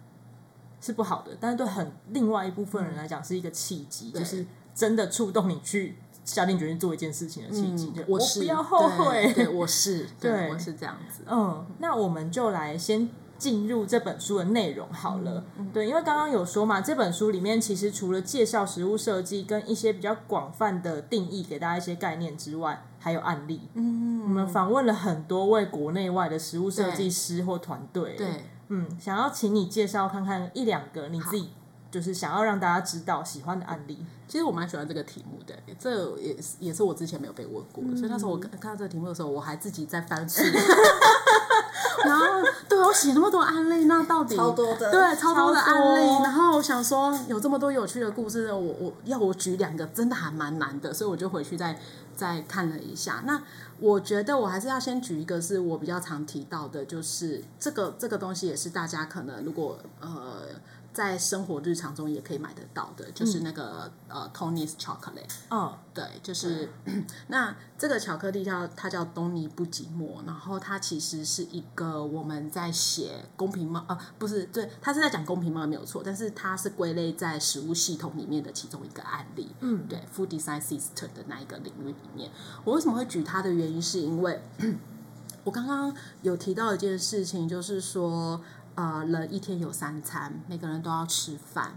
[0.81, 7.93] 是不好的，但是对很另外一部分人来讲是一个契机，就是真的触动你去下定决心做一件事情的契机。
[8.07, 11.23] 我是不要后悔，对，我是 对，我是这样子。
[11.27, 13.09] 嗯，那我们就来先。
[13.39, 15.43] 进入这本书的内容好了，
[15.75, 23.63] 对，因为刚刚有说嘛，这本书里面其实除了介绍食物设计跟一些比较广泛的定义，给大家一些概念之外，还有案例。
[23.75, 28.15] 嗯，我们访问了很多位国内外的食物设计师或团队。
[28.15, 31.51] 对，嗯，想要请你介绍看看一两个你自己
[31.93, 34.05] 就是想要让大家知道喜欢的案例。
[34.27, 40.43] 其实我蛮喜欢这个题目的，这也是也是我之前没有被问过的，嗯、所以那时候我看到这个题目的时候，我还自己在翻书。
[42.05, 42.25] 然后，
[42.69, 46.23] 对，我写那么多案例，那到底超多的，对，超多的案例。
[46.25, 51.79] 然后我想说，有这么多有趣的故事，我我要我举两个，真的还蛮难的，所以我就回去再
[52.17, 53.23] 再看了一下。
[53.25, 53.41] 那
[53.79, 60.47] 我觉得我还是要先举一个，是我比较常提到的，就是这个这个东西也是大家可能如果呃。
[60.93, 65.31] 在生活日常中也可以买得到的，就是那个、嗯、呃，Tony's Chocolate。
[65.49, 79.49] 哦，对，就是、嗯、 那这个巧克力叫它叫东尼不寂寞，然后它其实是一个我们在写公平贸呃，不是，对，它是在讲公平贸易没有错，但是它是归类在食物系统里面的其中一个案例。
[79.61, 82.31] 嗯，对，Food Design System 的那一个领域里面，
[82.65, 84.43] 我为什么会举它的原因，是因为
[85.45, 88.39] 我刚刚有提到一件事情，就是说。
[88.75, 91.75] 呃，人一天有三餐，每个人都要吃饭。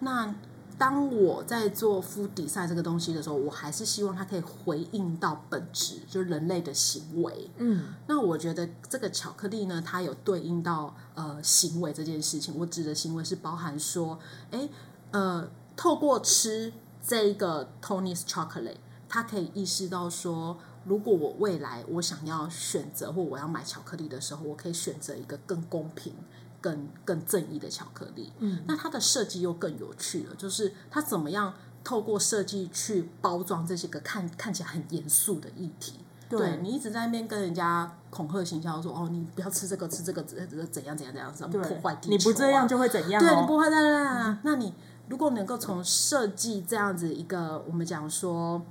[0.00, 0.34] 那
[0.76, 7.50] 当我在做 food design 这个东西的时候，我还是希望它可以回应到本质，就是人类的行为。
[7.56, 12.54] 嗯，那我觉得这个巧克力呢，它有对应到呃行为这件事情。
[12.58, 14.18] 我指的行为是包含说，
[14.50, 14.68] 诶，
[15.12, 16.72] 呃，透过吃
[17.06, 18.78] 这个 Tony's Chocolate，
[19.08, 20.58] 它可以意识到说。
[20.86, 26.12] 如果我未来我想要选择或我要买巧克力的时候，我可以选择一个更公平、
[26.64, 28.32] 更更正义的巧克力。
[28.38, 31.52] 嗯，那它的设计又更有趣了，就是它怎么样
[31.84, 35.96] 透过设计去包装这些个看看起来很严肃的议题。
[36.30, 40.38] 对，你一直在那边跟人家恐吓形象说哦，你不要吃这个，吃这个怎
[40.72, 43.26] 怎样怎样怎样怎么破坏地球啊，你不这样就会怎样哦？
[43.26, 44.38] 对，你不会这样。
[44.42, 44.72] 那你
[45.10, 48.62] 如果能够从设计这样子一个，我们讲说，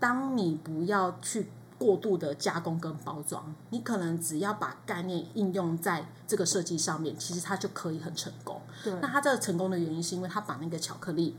[0.00, 1.48] 当你不要去。
[1.82, 8.60] 过度的加工跟包装，你可能只要把概念应用在这个设计上面，其实它就可以很成功。
[8.84, 11.36] 对，那它这个成功的原因是因为它把那个巧克力，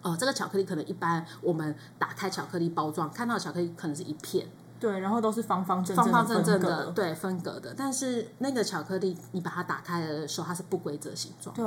[0.00, 4.48] 哦、呃，这个巧克力可能一般我们打开巧克力包装看到巧克力可能是一片。
[4.80, 7.74] 对，然后都是方方正正、方方正正的，对，分隔的。
[7.76, 11.54] 但是那个巧克力，你把它打开的时候，它是不规则形状。
[11.54, 11.66] 对，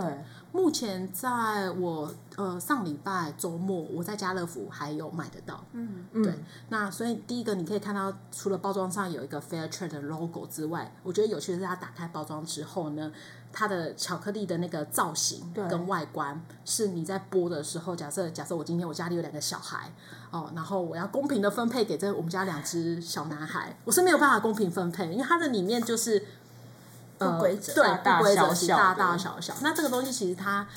[0.51, 5.63] 目前在我呃上礼拜周末，我在家乐福还有买得到。
[5.73, 6.31] 嗯对。
[6.31, 13.11] 嗯，那所以第一个你可以看到，除了包装上有一个 Fair Trade 的 logo 之外，我觉得有趣的是它打开包装之后呢，
[13.51, 19.93] 它的巧克力的那个造型跟外观，是你在剥的时候，假设假设我今天我家里有两个小孩。
[20.33, 26.25] 哦，然后我要公平的分配给这我们家两只小男孩，我是没有办法公平分配，因为它的里面就是
[27.19, 29.53] 呃，不规则，对，大不规则，小小大大小小。
[29.61, 30.67] 那这个东西其实它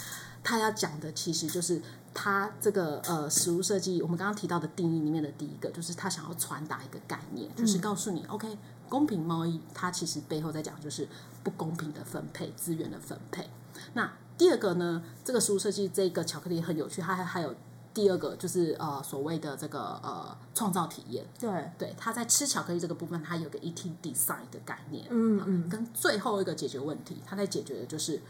[0.44, 1.80] 它要讲的其实就是
[2.12, 8.58] 它这个呃实物设计，我们刚刚提到的定义里面的第一个，就是他想要传达一个概念，就是告诉你、嗯、，OK，
[8.90, 11.08] 公平贸易它其实背后在讲就是
[11.42, 13.48] 不公平的分配资源的分配。
[13.94, 17.54] 那第二个呢，这个实物设计这个巧克力很有趣，它还还有。
[17.96, 21.70] 第二个就是呃所谓的这个呃创造体验，对。
[21.78, 28.20] 对，他在吃巧克力这个部分，他有个 eating design 的概念，嗯嗯，跟最后一个解决问题，他在解决的就是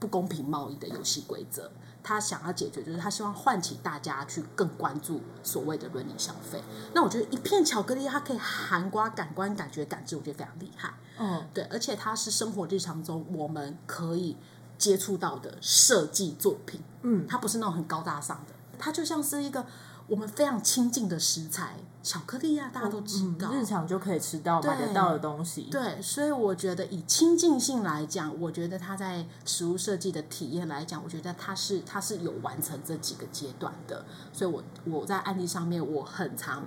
[0.00, 1.70] 不公平贸易的游戏规则，
[2.02, 6.60] 他想要解决就是他希望唤起大家去更关注所谓的伦理消费。
[6.92, 14.36] 那我觉得一片巧克力它可以涵盖感官、感觉、感知，我觉得非常厉害，嗯，对，而且它是生活日常中我们可以
[14.76, 18.51] 接触到的设计作品，嗯，它不是那种很高大上的。
[18.82, 19.64] 它就像是一个
[20.08, 25.68] 我们非常亲近的食材，巧克力啊，大家都知道，嗯、日常就可以吃到、买得到的东西。
[25.70, 34.04] 对，所以我觉得以亲近性来讲，我觉得它在食物设计的体验来讲，我觉得它是它是有完成这几个阶段的。
[34.32, 36.64] 所以我我在案例上面我很常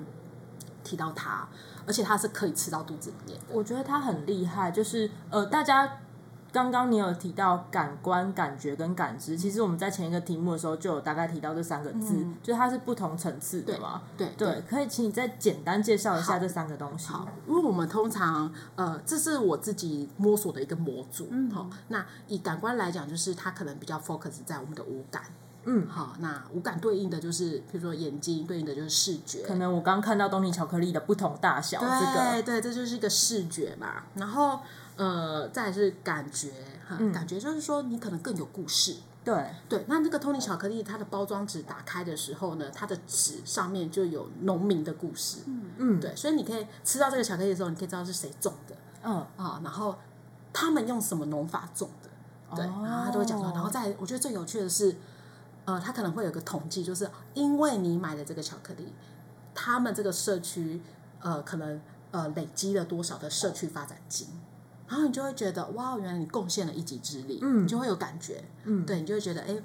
[0.86, 1.46] 提到它，
[1.86, 3.38] 而且它是可以吃到肚子里面。
[3.52, 6.00] 我觉得它很厉害，就是呃，大家。
[6.56, 14.04] 刚刚你有提到感官、感觉跟感知，其实我们在前一个题目的时候就有大概提到这三个字，嗯、就是它是不同层次的嘛。
[14.16, 17.10] 对对，对，可以请你再简单介绍一下这三个东西。
[17.10, 21.28] 好，因为我们通常呃，这是我自己摸索的一个模组。
[21.30, 25.24] 嗯，好，那以感官来讲，就是它可能比较 focus 在我们的五感。
[25.66, 29.42] 嗯，好，那五感对应的就是，比如说眼睛对应的就是视觉。
[29.42, 34.04] 可能我刚看到东尼巧克力的不同大小，对这个对，这就是一个视觉嘛。
[34.14, 34.60] 然后
[34.96, 36.52] 呃，再来是感觉
[36.88, 38.98] 哈，嗯感觉就是说你可能更有故事。
[39.24, 45.40] 对对，那那个托尼巧克力，它的包装纸打开的时候呢，它的纸上面就有农民的故事。
[45.48, 49.96] 嗯嗯，对，所以你可以吃到这个巧克力的时候，你可以知道是谁种的嗯，啊，然后
[50.54, 53.52] 他们用什么农法种的，对，哦然后他都会讲到。
[53.52, 54.96] 然后再，我觉得最有趣的是，
[55.66, 58.94] 呃，他可能会有个统计，就是因为你买的这个巧克力，
[59.56, 60.80] 他们这个社区
[61.20, 61.82] 呃，可能
[62.12, 64.28] 呃累积了多少的社区发展金。
[64.88, 67.64] 然后你就会觉得哇，原来你贡献了一己之力，嗯。
[67.64, 68.86] 你就会有感觉，嗯。
[68.86, 69.56] 对你就会觉得哎，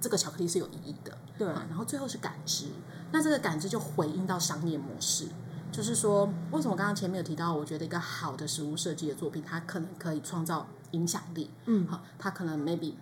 [0.00, 1.48] 这个巧克力是有意义的，对。
[1.48, 2.66] 啊然后最后是感知，
[3.12, 5.26] 那这个感知就回应到商业模式，
[5.70, 11.86] 就是说为什么刚刚前面有提到，我觉得一个好的食物设计的作品，它可能可以创造影响力，嗯。
[11.86, 12.94] 好，它可能 maybe。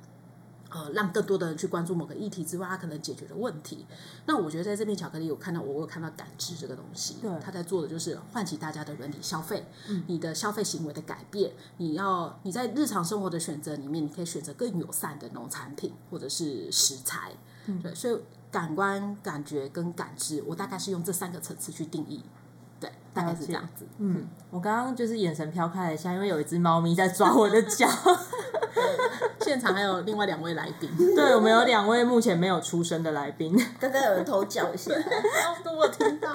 [0.73, 3.85] 呃，让更多的人去关注某个议题之外，它可能解决的问题。
[4.25, 9.67] 那我觉得在这片巧克力，我看到我有看到感知这个东西，对他在做的就是唤起大家的人体消费，
[10.07, 11.53] 你的消费行为的改变。
[11.77, 17.33] 你要你在日常生活的选择里面，你可以选择更友善的农产品或者是食材。
[17.83, 18.19] 对，所以
[18.51, 22.23] 感官、感觉跟感知，我大概是用这三个层次去定义。
[22.83, 23.87] 对，大概是这样子。
[23.99, 27.89] 嗯，我刚刚就是眼神飘开了一下，因为有一只猫咪在抓我的脚。
[29.41, 33.55] 现场还有另外两位来宾，对，我们有两位目前没有出声的来宾。
[33.79, 36.31] 刚刚有人偷脚一下， 哦，我听到。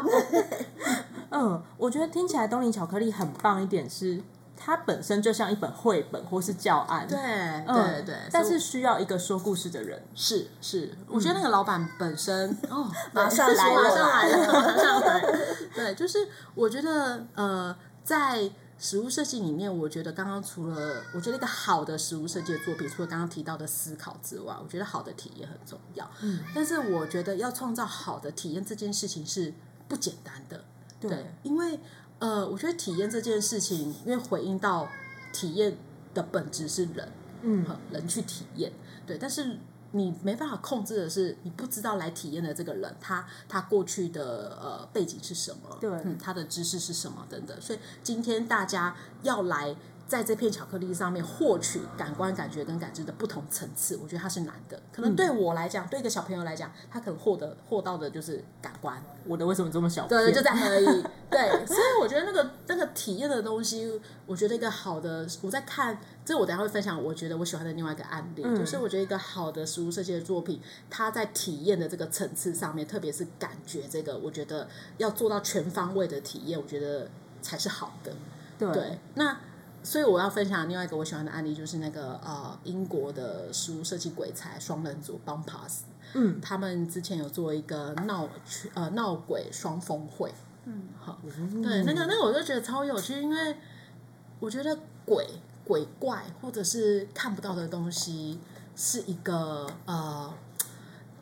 [1.31, 4.21] 嗯，我觉得听起来东林巧克力很棒一点是，
[4.57, 7.07] 它本身就像一本绘本或是教案。
[7.07, 10.01] 对嗯对对，但是需要一个说故事的人。
[10.15, 15.23] 是是，我觉得那个老板本身、 哦，马上来 马上来了，马上来。
[15.73, 26.09] 对，就是我觉得呃，在食物设计里面，我觉得刚刚除了我觉得一个好的食物设计的作品，除了刚刚提到的思考之外，我觉得好的体验很重要。
[26.21, 29.53] 嗯，但是我觉得要创造好的体验这件事情是
[29.87, 30.63] 不简单的。
[30.99, 31.79] 对对，因为
[32.19, 34.87] 呃，我觉得体验这件事情，因为回应到
[35.31, 35.77] 体验
[36.13, 38.71] 的本质是人，嗯呃人去体验，
[39.05, 39.57] 对，但是
[39.91, 49.75] 你没办法控制的是，你不知道来体验的这个人，他他过去的呃背景是什么，对嗯，他的知识是什么等等，所以今天大家要来。
[50.07, 54.81] 在这片巧克力上面获取感官感觉跟感知的不同层次，我觉得它是难的。
[54.91, 59.03] 可能对我来讲，嗯、对一个小朋友来讲，他可能获得获到的就是感官。
[59.25, 60.07] 我的为什么这么小？
[60.07, 61.03] 对，就这样而已。
[61.29, 67.03] 对，所以我觉得那个那个体验的东西，我觉得一个好的，我在看，这我等下会分享。
[67.03, 77.09] 我觉得我喜欢的另外一个案例，嗯、就是我觉得一个好的食物设计的作品，它在体验的这个层次上面，特别是感觉这个，我觉得要做到全方位的体验，我觉得
[77.41, 78.13] 才是好的。
[78.57, 79.37] 对，对那。
[79.87, 88.27] 所以我要分享另外一个我喜欢的案例，就是那个呃英国的食物设计鬼才双人组 Bumpus，嗯，他们之前有做一个闹
[88.73, 90.33] 呃闹鬼双峰会，
[90.65, 91.17] 嗯，好，
[91.63, 93.55] 对，那个那个我就觉得超有趣，因为
[94.41, 95.25] 我觉得鬼
[95.63, 98.37] 鬼怪或者是看不到的东西
[98.75, 100.33] 是一个呃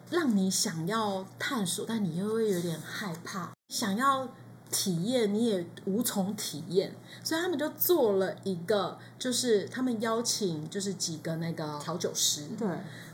[0.10, 4.28] 让你想要探索，但你又会有点害怕，想要。
[4.71, 12.67] 体验你也无从体验，所以他们就做了一个，就是他们邀请就是几个那个调酒师，对，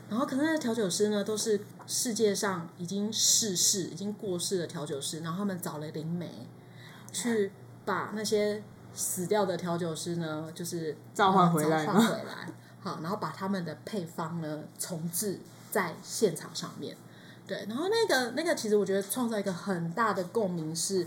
[0.08, 6.46] 然后可能那个调酒师呢都是世界上已经逝世、已经过世的调酒师，然后他们找了灵媒
[7.12, 7.52] 去
[7.84, 8.62] 把那些
[8.94, 12.48] 死掉的调酒师呢，就是召唤回来，召唤回来，
[12.80, 15.38] 好，然后把他们的配方呢重置
[15.70, 16.96] 在现场上面，
[17.46, 21.06] 对，然后那个那个其实我觉得创造一个很大的共鸣是。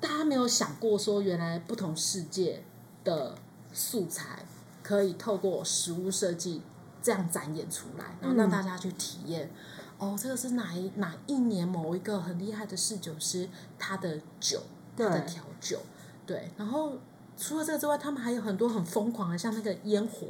[0.00, 2.62] 大家没有想过说，原来不同世界
[3.02, 3.34] 的
[3.72, 4.44] 素材
[4.82, 6.62] 可以透过食物设计
[7.02, 9.50] 这样展演出来，然后让大家去体验。
[9.98, 14.62] 嗯、哦，这个是哪一哪一年某一个很厉害的侍酒师他的酒，
[14.96, 15.78] 他的调酒，
[16.26, 16.50] 对。
[16.56, 16.92] 然后
[17.36, 20.26] 除了这个之外，他们还有很多很疯狂的，像那个烟火，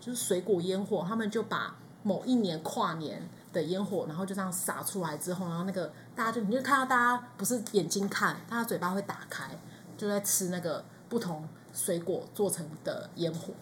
[0.00, 3.28] 就是水果烟火，他们就把某一年跨年。
[3.52, 9.58] 的烟火，然后就这样撒出来之后，然后那个大家就你就看到大家不是眼睛看，大家嘴巴会打开，
[9.96, 13.54] 就在吃那个不同水果做成的烟火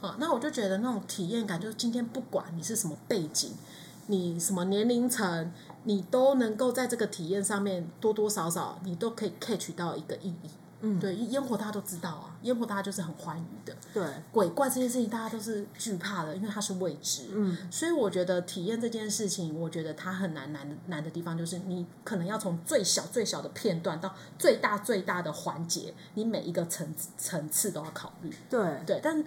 [0.00, 0.16] 啊。
[0.18, 3.52] 那我就觉得那种体验感，就是今天不管你是什么背景，
[4.06, 5.52] 你什么年龄层，
[5.84, 10.50] 你都能够在这个体验上面多多少少，你都可以 catch 到一个意义。
[10.80, 13.74] 嗯，对，烟火大家都知道啊，烟火大家就是很欢愉的。
[13.92, 17.24] 对，鬼怪这件事情大家都是惧怕的，因为它是未知。
[17.32, 28.32] 嗯，所以我觉得体验这件事情，我觉得它很难难的难的地方就是，你可能要从最小最小的片段到最大最大的环节，你每一个层层次都要考虑。
[28.48, 29.24] 对对，但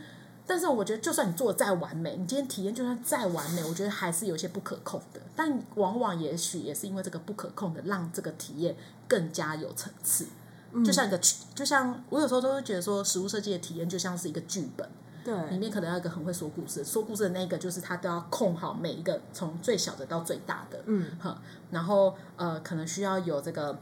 [0.48, 5.20] 但是我觉得，就算你做的再完美，你今天体验就算再完美，我觉得还是有些不可控的。
[5.36, 8.76] 但往往也许也是因为这个不可控的，让这个体验
[9.08, 10.26] 更加有层次。
[10.74, 11.20] 嗯、就像一个，
[11.54, 14.88] 就像我有时候都会觉得说，食物设计的体验就像是一个剧本，
[15.24, 23.78] 对，里面可能要一个很会说故事，说故事的那个就是他都要控好每一个从最小的到最大的，嗯，哈，然后呃，可能需要有这个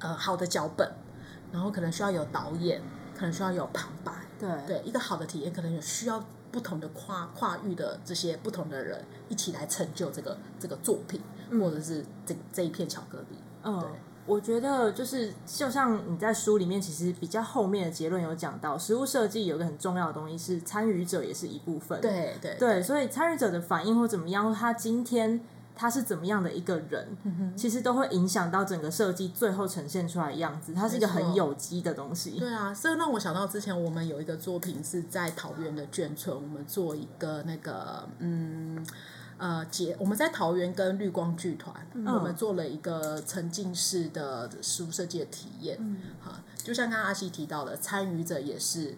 [0.00, 0.90] 呃好的脚本，
[1.52, 2.82] 然后可能需要有导演，
[3.14, 4.12] 可能需要有旁白。
[4.38, 13.36] 对对，一个好的体验可能有需要不同的跨跨域的这些不同的人一起来成就这个这个作品，嗯、或者是这这一片巧克力。
[13.62, 13.88] 嗯，对，
[14.26, 22.00] 我觉得就是就像你在书里面其实比较后面的结论有讲到，食物设计有一个很重要的东西是参与者也是一部分。
[22.00, 25.40] 对对对，所以参与者的反应或怎么样，他今天。
[25.72, 30.74] 他是怎么样的一个人，嗯、其实都会影响到整个设计最后呈现出来的样子。
[30.74, 32.32] 它是一个很有机的东西。
[32.38, 38.84] 对啊，这让我想到之前我们有一个作品是在桃园的眷村，我们做一个那个嗯
[39.40, 45.78] 呃节，我们在桃园跟绿光剧团，嗯、我们做了一个沉浸式的食物设计的体验。
[45.80, 48.96] 嗯，哈，就像刚刚阿西提到的，参与者也是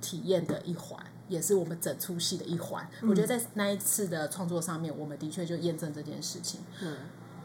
[0.00, 1.02] 体验的一环。
[1.28, 2.88] 也是我们整出戏的一环。
[3.02, 6.60] 嗯、我觉得在那一次的创作上面，我们的确就验证这件事情。
[6.80, 6.98] 嗯，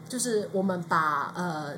[0.08, 1.76] 就是我们把呃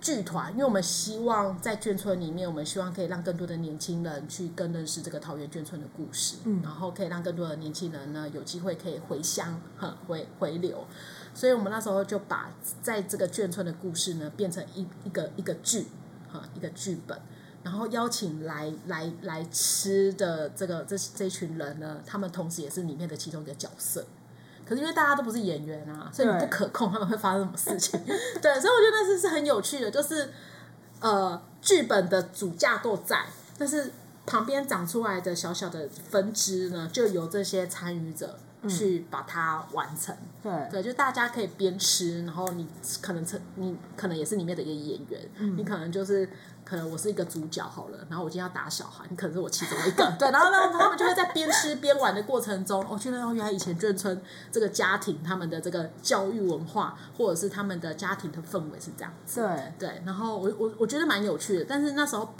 [0.00, 10.86] 剧团，因为我们希望在眷村里面，我们希望可以让更多的年轻人去更认识这个桃园眷村的故事，嗯，然后可以让更多的年轻人呢有机会可以回乡，哈，回回流。
[11.34, 12.50] 所以我们那时候就把
[12.82, 15.86] 在这个眷村的故事呢，变成一一个一个剧，
[16.32, 17.18] 哈，一个剧本。
[17.62, 24.04] 然后邀请来来来吃的这个这这群人呢，他们同时也是里面的其中一个角色。
[24.70, 28.00] 可是因为大家都不是演员啊，所以你不可控他们会发生什么事情。
[28.40, 30.30] 对，所以我觉得那是是很有趣的，就是
[31.00, 33.26] 呃，剧本的主架构在，
[33.58, 33.90] 但是
[34.24, 40.16] 旁边长出来的小小的分支呢，就由这些参与者去把它完成。
[40.40, 42.64] 对对，就大家可以边吃，然后你
[43.02, 46.28] 可能成你可能也是里面的一个演员，嗯、你可能就是。
[46.70, 62.32] 可能我是一个主角好了，然后我今天要打小孩，你可能是我其中一个，对，然后呢，他们就会在边吃边玩的过程中，我觉得原来以前眷村这个家庭他们的这个教育文化，或者是他们的家庭的氛围是这样子，对对，然后我我我觉得蛮有趣的，但是那时候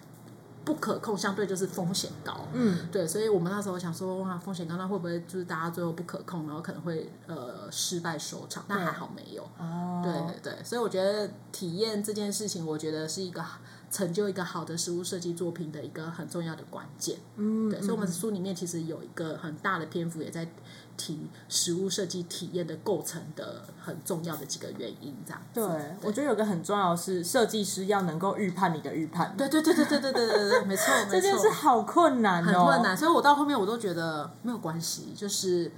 [0.65, 8.63] 不可控，相对就是风险高，嗯，对，所以我们那时候想说，哇，风险高，那会不会就是大家最后不可控，然后可能会呃失败收场？
[8.69, 13.45] 但还好没有，哦，对对对，所以我觉得体验这件事情，我觉得是一个。
[13.91, 20.49] 成就一个好的食物设计作品的一个很重要的关键，嗯，对，所以我们书里面其实有一个很大的篇幅也在
[20.97, 21.19] 提
[21.49, 25.43] 食物设计体验的构成的很重要的几个原因，这样。
[25.53, 29.35] 对，对我觉得有个很重要的是，设计师要能够预判你的预判。
[29.37, 32.97] 对对对对对对对对对，没错 没错，这件事好困难哦，很困难。
[32.97, 35.73] 所以我到后面我都觉得没有关系，就是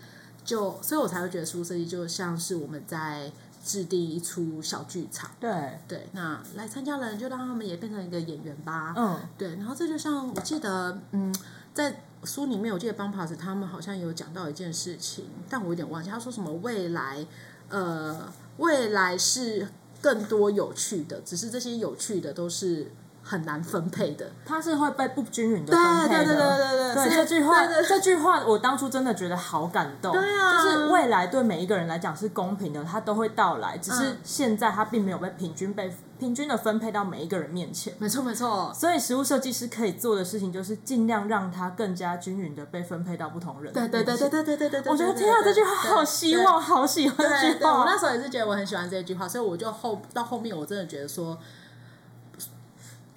[0.44, 3.32] 就，所以我才会觉得食物设计就像是我们在。
[3.64, 5.78] 制定一出小剧场，对。
[5.86, 11.34] 对，那来参加的人就让他们也变成一个演员吧，嗯，对，然后这就像我记得，嗯，
[11.72, 17.26] 在书里面我记得 Bumpus 他们好像有讲到一件事情，但我有点忘记，他说什么未来，
[17.68, 19.68] 呃，未来是
[20.00, 22.90] 更多有趣的，只是这些有趣的都是。
[23.22, 26.24] 很难分配的，它是会被不均匀的分配的。
[26.24, 30.12] 对对对对对，对这句话，这句话我当初真的觉得好感动。
[30.12, 37.94] 对啊，就是未来对每一个人来讲是公平的，它都会到来，只是现在它并没有被平均被平均的分配到每一个人面前。
[37.98, 38.72] 没错没错。
[38.74, 43.72] 所以食物设计师可以做的事情就是尽量让它更加均匀的被分配到不同人。
[43.72, 44.92] 对对对对对对对对。
[44.92, 47.78] 我觉得天啊这句话好希望，好喜欢这句话。
[47.78, 51.38] 我那时候也是觉得我很喜欢这句话，所以我就后到后面我真的觉得说。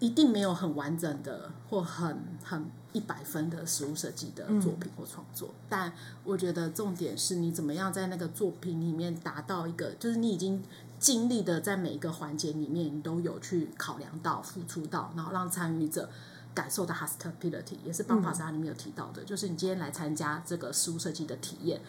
[0.06, 5.92] 一定没有很完整的或很很一百分的实物设计的作品或创作，嗯、但
[6.24, 10.64] 我觉得重点是你怎么样在那个作品里面达到一个，就是你已经
[11.00, 16.08] 尽力的在每一个环节里面，你都有去考量到、付出到，然后让参与者
[16.54, 21.82] 感受到 hospitality，也是邦法沙里面有提到的，嗯、就是你今天来参加这个食物设计的体验，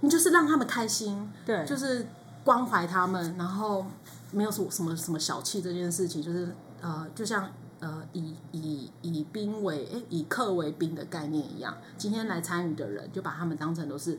[0.00, 2.06] 你就是让他们开心，对，就是
[2.42, 3.84] 关怀他们，然后
[4.30, 6.48] 没有什么什么什么小气这件事情，就是。
[6.80, 7.50] 呃，就像
[7.80, 14.18] 呃，以以以宾为诶，以客为宾的概念一样，今天来参与的人就把他们当成都是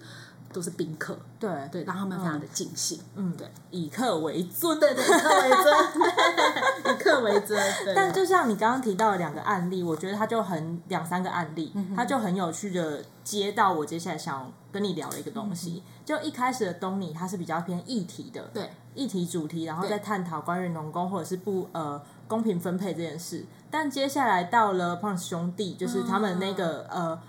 [0.53, 7.59] 都是宾客，对对，让他们非常的尽兴，嗯，对，以客为尊，对对，以客为尊， 以客为尊。
[7.95, 15.83] 但就像你刚刚提到的两个案例，我觉得他就很两三个案例，他就很有趣的接到我接下来想跟你聊的一个东西。
[15.85, 22.01] 嗯、就一开始的东尼，他是比较偏议题的，对，议题主题，然后再探讨关于农工或者是不呃。
[22.29, 27.19] 公平分配这件事，但接下来到了 Punch 兄弟，就是他们那个、嗯、呃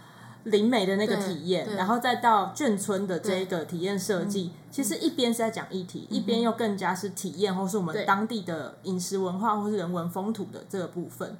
[0.44, 11.36] 灵媒的那个体验，然后再到眷村的这个体验设计，嗯、其实一边是在讲议题，嗯、一边又更加是体验，或是我们当地的饮食文化，或是人文风土的这个部分。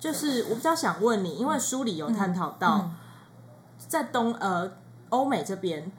[0.00, 2.90] 就是我比较想问你，因为书里有探讨到，
[3.78, 4.68] 在东呃
[5.12, 5.92] 欧美这边，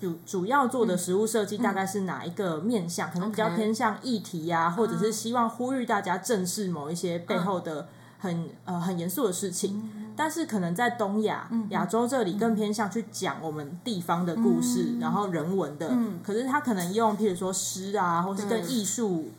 [0.00, 3.10] 主主要做的食物设计大概是哪一个面向？
[3.10, 7.88] 可能比较偏向议题呀、啊，或者是希望呼吁大家正视某一些背后的
[8.20, 10.14] 很呃很严肃的事情。
[10.16, 15.92] 但是可能在东亚、亚洲这里更偏向去讲我们地方的故事，然后人文的。
[16.22, 19.30] 可是他可能用譬如说诗啊，或是更艺术。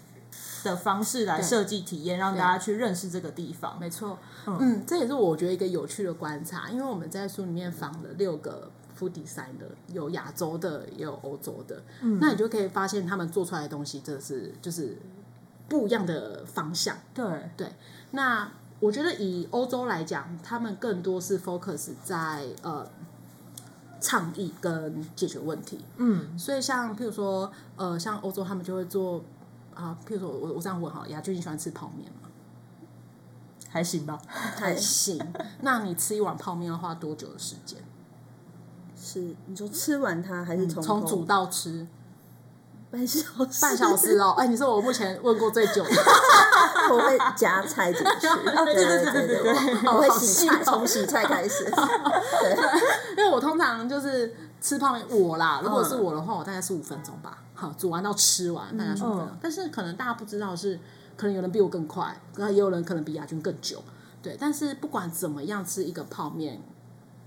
[0.63, 3.79] 的方式来设计体验，让大家去认识这个地方。
[3.79, 8.69] 没错，嗯，这也是我觉得一个有趣的观察，因为我们在书里面访了六个
[9.01, 11.81] food designer，有亚洲的，也有欧洲的。
[12.01, 14.95] 嗯，那你就可以发现他们做出来的东西，真的是就是
[15.67, 16.95] 不一样的方向。
[17.15, 17.73] 对对，
[18.11, 22.87] 那我觉得以欧洲来讲，他们更多是 focus 在呃
[23.99, 25.83] 倡议跟解决问题。
[25.97, 29.23] 嗯，所以像譬如说，呃，像欧洲他们就会做。
[29.73, 32.29] 啊，譬如说我我这样问哈，雅君你喜欢吃泡面吗？
[33.69, 35.17] 还行吧，还行。
[35.61, 37.79] 那你吃一碗泡面要花多久的时间？
[39.11, 41.85] 是你说吃完它，还是从从、嗯、煮到吃？
[42.89, 44.35] 半小时，半小时哦。
[44.37, 45.89] 哎、欸，你是我目前问过最久的。
[46.91, 48.27] 我会夹菜进去，
[48.65, 51.63] 对对对对对，我会洗菜，从洗菜开始。
[51.71, 52.57] 对，
[53.17, 57.43] 因为我通常就是吃泡面，我啦，如果是我的话，我大概是五分钟吧。
[57.53, 59.37] 好，煮完到吃完大概十五分钟。
[59.41, 60.77] 但是可能大家不知道是，
[61.15, 63.81] 可能有人比我更快，可能也有人可能比亚军更久。
[64.21, 66.61] 对，但是不管怎么样，吃一个泡面。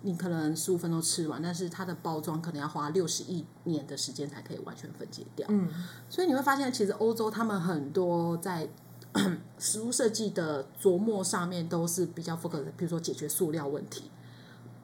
[0.06, 5.46] 你可能十五分钟吃完，但是它的包装可能要花六十亿年的时间才可以完全分解掉。
[5.50, 5.66] 嗯，
[6.10, 8.68] 所以你会发现，其实欧洲他们很多在
[9.58, 14.10] 食物设计的琢磨上面都是比较 focus，比如说解决塑料问题。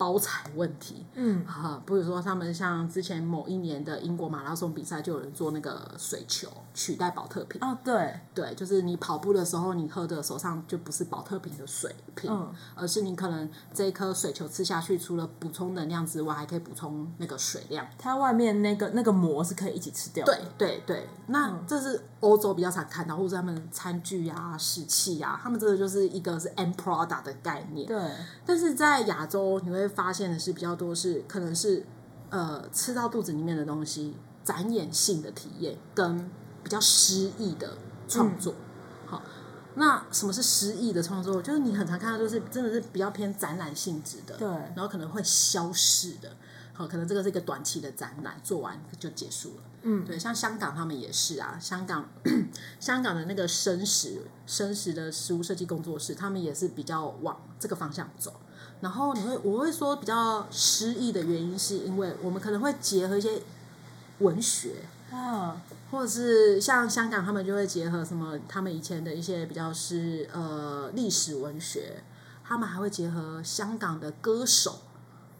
[0.00, 7.60] 包材问题，嗯，哈，比如说他们像之前某一年的英国马拉松比赛，就有人做那个水球取代保特瓶。
[7.60, 17.86] 哦，对，对，就是你跑步的时候，你喝的手上就不是保特瓶的水瓶，嗯，而是你可能这一颗水球吃下去，除了补充能量之外，还可以补充那个水量。
[17.98, 20.34] 它外面那个那个膜是可以一起吃掉的。
[20.34, 27.86] 对对对，那这是欧洲比较常看到，或者他们餐具啊、食器啊，他们这个就是一个是 end product 的概念。
[27.86, 28.10] 对，
[28.46, 29.90] 但是在亚洲你会。
[29.90, 31.84] 发现的是比较多是可能是
[32.30, 36.30] 呃吃到肚子里面的东西，展演性的体验跟
[36.62, 38.54] 比较诗意的创作。
[38.54, 39.22] 嗯、好，
[39.74, 41.42] 那什么是诗意的创作？
[41.42, 46.30] 就是你很常看到就是真的是比较偏展览性质的，对，然后可能会消逝的。
[46.72, 49.62] 好，可能这个是一个短期的展览，做完就结束了。
[49.82, 52.08] 嗯，对，像香港他们也是啊，香港
[52.78, 58.32] 香港的那个生食生食的食物设计工作室，他们也是比较往这个方向走。
[58.80, 63.42] 然后你会，我会说比较诗意的原因，是因为我们可能会结合一些
[64.18, 65.60] 文学啊，
[65.90, 72.02] 或者是像香港他们就会结合什么，他们以前的一些比较是呃历史文学，
[72.44, 74.80] 他们还会结合香港的歌手，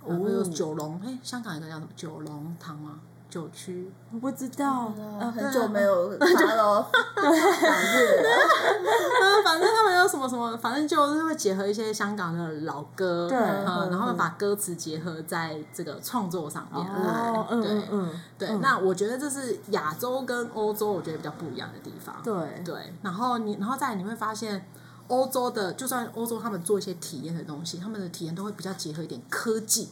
[0.07, 3.01] 然后有九龙，哎，香港一个叫什么九龙塘吗？
[3.31, 4.93] 九区，我不知道，
[5.35, 6.85] 很久没有 发了。
[7.15, 7.23] 对，
[9.45, 16.85] 反正他们有什么什么，反正就是会结合一些香港的老歌，对，然后把歌词结合在这个创作上面。
[16.85, 18.49] 哦，对，嗯，对。
[18.59, 22.17] 那我觉得这是亚洲跟欧洲，我觉得比较不一样的地方。
[22.25, 22.93] 对，对。
[23.03, 24.67] 然后你，然后再你会发现，
[25.07, 29.89] 欧洲的就算欧洲他们做一些体验的东西，他们的体验都会比较结合一点科技。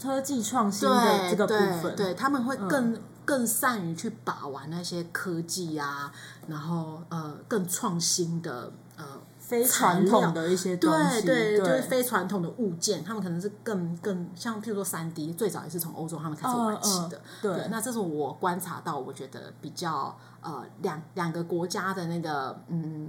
[0.00, 6.12] 科技创新的这个部分，对，对他们会更、嗯、更善于去把玩那些科技啊，
[6.46, 9.04] 然后呃更创新的呃
[9.38, 11.58] 非传统的一些东西，对对，对。
[11.58, 23.08] 就是非传统的物件，他们可能是更更像譬如说三 D，最早也是从欧洲他们开始玩起的，嗯嗯、对，那这是我观察到，我觉得比较呃两两个国家的那个嗯。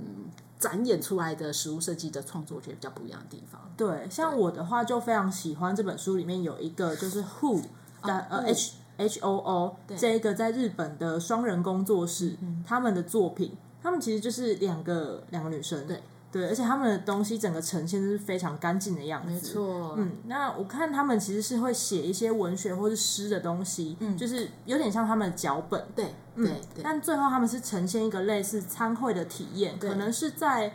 [0.63, 3.59] 展演出来的食物设计的创作，我觉得比较不一样的地方。
[3.75, 7.61] 对，像我的话就非常喜欢这本书里面有一个就是 Who
[8.01, 15.85] 的呃 H H O O 这一个在日本的双人工作室，他们的作品，他们其实就是两个两个女生。
[15.85, 16.01] 对。
[16.33, 19.31] 对，而且他们的东西整个呈现是非常干净的样子。
[19.31, 26.83] 没错，嗯，那我看他们其实是会写一些文学或是诗的东西，嗯，就是有点像他们的脚本，对，嗯，对。
[26.83, 30.73] 但最后他们是呈现一个类似餐会的体验，可能是在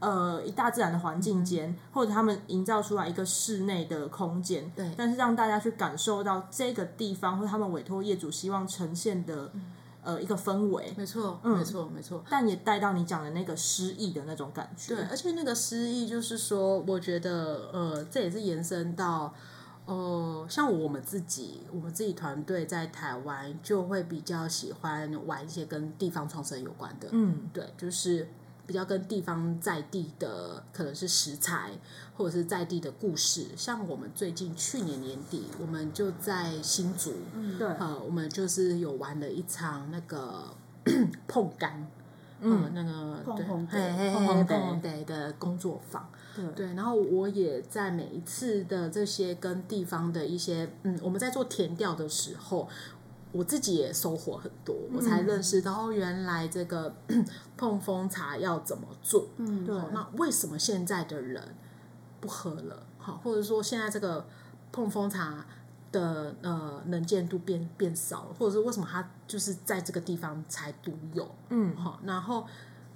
[0.00, 9.50] 呃一大自然的环境间，或者他们营造出来一个室内的空间，对，但是让大家去感受到这个地方，或者他们委托业主希望呈现的。
[10.08, 14.94] 呃，一个氛围，没错，没错，没错，但也带到你讲的那个诗意的那种感觉。
[14.94, 19.34] 对，而且那个诗意就是说，我觉得，呃，这也是延伸到
[19.84, 28.26] 哦、呃，像我们自己，我们自己团队在台湾就会比较喜欢玩一些跟地方创生有关的，嗯，对，就是
[28.68, 31.70] 比较跟地方在地的，可能是食材
[32.14, 33.46] 或者是在地的故事。
[33.56, 40.44] 像我们最近去年年底，我们就在新竹，嗯，对，呃，我们就是有玩了一场那个
[41.26, 41.70] 碰柑，
[42.42, 46.06] 嗯，呃、那个对，碰嘿嘿嘿，碰碰柑的工作坊。
[46.54, 52.68] 对，然后我也在每一次的这些跟地方的一些，嗯，我们在做填调的时候，
[53.32, 56.94] 我自己也收获很多，我才认识到原来这个
[57.56, 59.28] 碰风茶要怎么做。
[59.36, 59.74] 嗯，对。
[59.92, 61.54] 那为什么现在的人
[62.20, 62.86] 不喝了？
[62.98, 64.26] 好，或者说现在这个
[64.72, 65.44] 碰风茶
[65.92, 71.28] 的呃能见度变变少了，或者是为什么它就是在这个地方才独有？
[71.50, 72.46] 嗯，好，然后。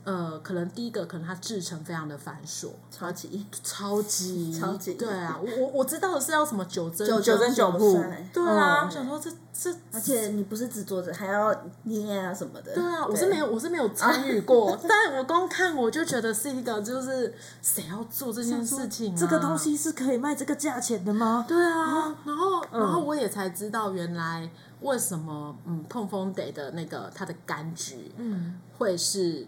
[0.04, 17.32] 呃，可能第一个，可能它制成非常的繁琐，超级 超级 超级，对啊，我我我知道的是要什么九针九九蒸九铺，对啊，我想说这这，而且你不是只做着，还要捏啊什么的，对啊，我是没有我是没有参 与过，但我光看我就觉得是一个就是
[17.62, 21.44] 谁要做这件事情，这个东西是可以卖这个价钱的吗？
[21.46, 24.50] 对啊，然后然后我也才知道原来
[24.80, 29.46] 为什么嗯碰风得的那个它的柑橘嗯会是。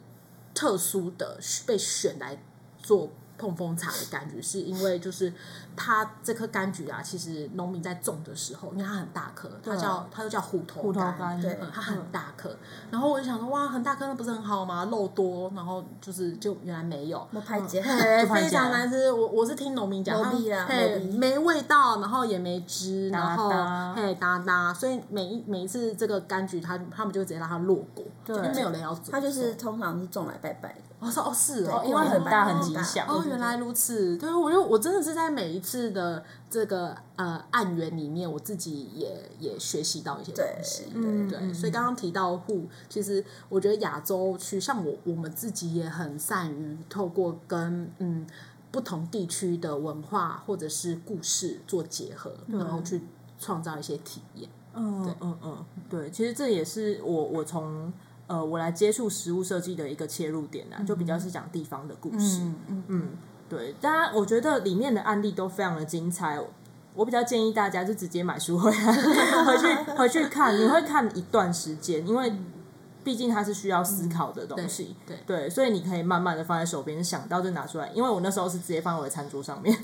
[0.54, 2.40] 特殊的被选来
[2.82, 5.32] 做碰风茶的感觉，是因为就是
[5.76, 12.54] 它这颗柑橘啊，其实农民在种的时候，因为它很大颗，它叫它又叫虎头柑，对，它很大颗。
[12.90, 14.88] 然后我就想说，哇，很大颗那不是很好吗？
[14.90, 17.82] 肉多，然后就是就原来没有，排解，
[18.32, 19.10] 非常难吃。
[19.10, 20.30] 我我是听农民讲，它
[20.66, 23.50] 嘿没味道，然后也没汁，然后
[23.94, 29.04] 嘿哒哒，所以每一每一次这个柑橘，他他们就直接让它落果，对，没有人要种。
[29.10, 30.78] 它就是通常是种来拜拜的。
[31.00, 34.16] 我说哦是哦，因为很大很吉祥哦，原来如此。
[34.16, 40.84] 对，我就我真的是在每一次的这个呃案源里面，我自己也也学习到一些东西。
[40.92, 48.26] 对对，所以刚刚提到户，其实我觉得亚洲区像我我们自己也很善于透过跟嗯
[48.70, 53.00] 不同地区的文化或者是故事做结合，然后去
[53.38, 54.48] 创造一些体验。
[54.74, 57.92] 嗯嗯嗯，对，其实这也是我我从。
[58.26, 62.40] 呃，我来接触食物设计的一个切入点啊，就比较是讲地方的故事。
[62.40, 63.08] 嗯嗯，嗯，
[63.48, 66.38] 对，大家我觉得里面的案例都非常的精彩。
[66.94, 68.92] 我比较建议大家就直接买书回来，
[69.44, 69.66] 回去
[69.96, 72.32] 回去看，你会看一段时间，因为
[73.02, 74.94] 毕竟它是需要思考的东西。
[75.00, 77.90] 嗯、对对，对，所以你可以慢慢的放在手边，想到就拿出来。
[77.92, 79.76] 因为我那时候是直接放在我的餐桌上面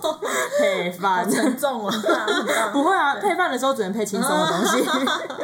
[0.58, 1.94] 配饭，沉重啊！
[2.72, 4.88] 不会啊，配饭的时候只能配轻松的东西，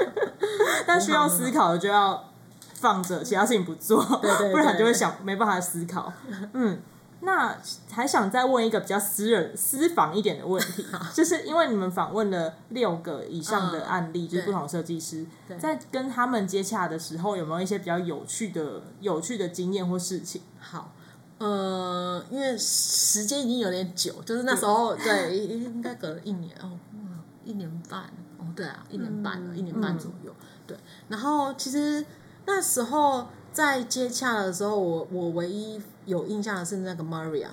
[0.86, 2.24] 但需要思考的就要。
[2.72, 6.10] 放着，其他事情不做，不然就会想没办法思考。
[6.54, 6.80] 嗯，
[7.22, 7.54] 那
[7.90, 15.26] 还想再问一个比较私人、私房一点的问题， 就是因为你们访问了六个以上的案例，嗯、就是不同设计师，
[15.58, 20.40] 在跟他们接洽的时候，有没有一些比较有趣的、有趣的经验或事情？
[20.58, 20.92] 好，
[21.38, 26.70] 呃，因为时间已经有点久，就是那时候对， 对，应该隔了一年哦，
[27.44, 28.04] 一年半
[28.38, 30.76] 哦，对啊，一年半了，嗯、一年半左右，嗯、对，
[31.08, 32.04] 然后其实。
[32.46, 37.48] 那时候在接洽的时候，我我唯一有印象的是那个 Maria，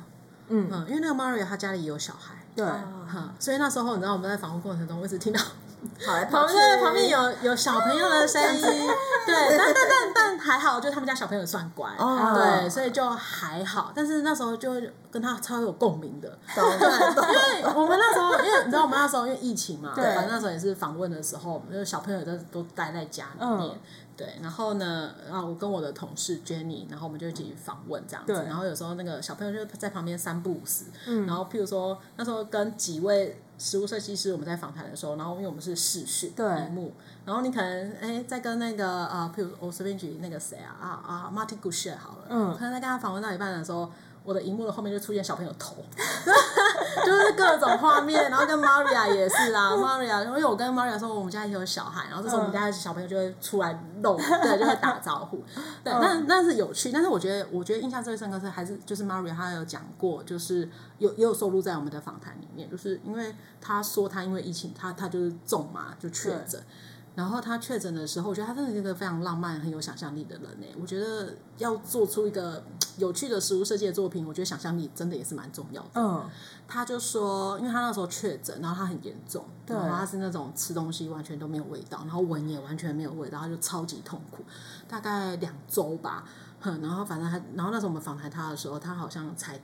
[0.50, 0.70] 嗯。
[0.72, 5.40] 嗯，因为那个 Maria 她家里也有小孩，对，哈，所以那时候你知道我们在访问过程中，我一直听到
[6.06, 8.62] 跑来跑去，旁边有有小朋友的声音，
[9.26, 13.92] 对，但但但但还好，就他们家小朋友算乖，对，所以就还好。
[13.94, 14.74] 但是那时候就
[15.12, 16.64] 跟他超有共鸣的，对，
[17.62, 23.80] 因为我们那时候，因为你知道我们那时候因为疫情嘛，对，反正那时候也是访问的时候，就是小朋友都都待在家里面。
[24.18, 28.34] 对，然后呢，然后我跟我的同事 Jenny，然后我们就一起访问这样子。
[28.34, 30.86] 对然后有时候那个小朋友就在旁边三不五时。
[31.06, 31.28] 嗯。
[31.28, 36.92] 然后譬如说那时候跟几位食物设计师我们在访谈的时候，然后因为我们是视讯屏幕，
[37.26, 43.90] 然后你可能哎在跟那个啊，譬如我随便举那个谁啊啊啊 Martin Goucher 好了，嗯，可能在跟他访问到一半的时候。
[44.24, 45.78] 我的荧幕的后面就出现小朋友头，
[47.06, 55.44] 就是各种画面，然后跟 Maria 也是啊，Maria，因为我跟 Maria 说我们家也有小孩，然后这时候我们家的小朋友就会出来露，对，就会打招呼，
[55.84, 66.62] 对，那那是有趣，但是我觉得，我觉得印象最深刻是还是就是 Maria 她有讲过，就是有也有收录在我们的访谈里面，就是因为她说她因为疫情，她她就是重嘛，就确诊。
[67.18, 70.68] 然后他确诊的时候，我觉得他真的是一个非常浪漫、很有想象力的人呢。
[70.80, 72.64] 我觉得要做出一个
[72.98, 75.90] 有趣的食物设计的作品，我觉得想象力真的也是蛮重要的。
[75.96, 76.30] 嗯，
[76.68, 84.44] 他就说，因为他那时候确诊，然后他很严重，对，然后他是那种吃东西完全都没有味道，然后闻也完全没有味道，他就超级痛苦，
[84.88, 86.24] 大概两周吧。
[86.60, 89.60] 哼然后反正他，然后那时候我们访谈他的时候，他好像才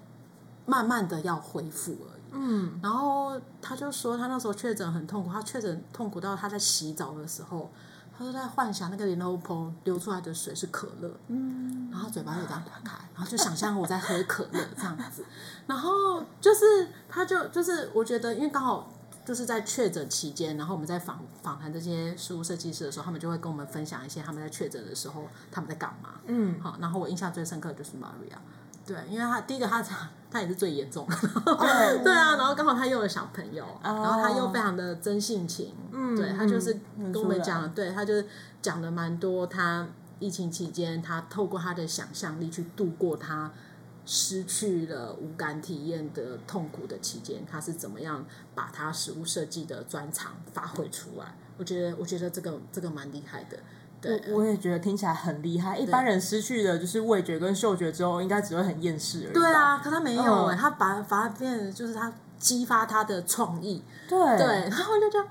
[0.66, 2.23] 慢慢的要恢复而已。
[2.34, 7.72] 嗯，然后他就说他那时候确诊很痛苦，他确诊痛苦到他在洗澡的时候，
[8.18, 15.24] 他说在幻想那个莲藕盆流出来的水是可乐，嗯，然后嘴巴就这样打开，然后就想象我在喝可乐这样子，
[15.68, 18.90] 然后就是他就就是我觉得因为刚好。
[19.26, 26.20] 就是在确诊期间，然后我们在访访谈这些事物设计师的时候，他们就会跟我们分享一些他们在确诊的时候他们在干嘛。
[26.26, 28.36] 嗯，好，然后我印象最深刻的就是 Maria，
[28.86, 29.84] 对，因为他第一个他
[30.30, 38.26] 他也是最严重的，对 对啊，然后刚好他又有小朋友，然后他又非常的真性情，嗯，对他就是跟我们讲，对他就是
[38.62, 39.88] 讲了蛮多，他
[40.20, 43.52] 疫情期间他透过他的想象力去度过他。
[44.06, 51.34] 失去了无感体验的痛苦的期间，他是怎么样把他食物设计的专长发挥出来？
[51.58, 53.58] 我觉得，我觉得这个这个蛮厉害的。
[54.04, 55.78] 对，我也觉得听起来很厉害。
[55.78, 59.34] 一般人失去的就是味觉跟嗅觉之后，应该只会很厌世而已。
[59.34, 63.82] 对啊，可他没有哎、欸，他把把它变成就是他激发他的创意。
[64.10, 65.28] 对对，然后就觉得，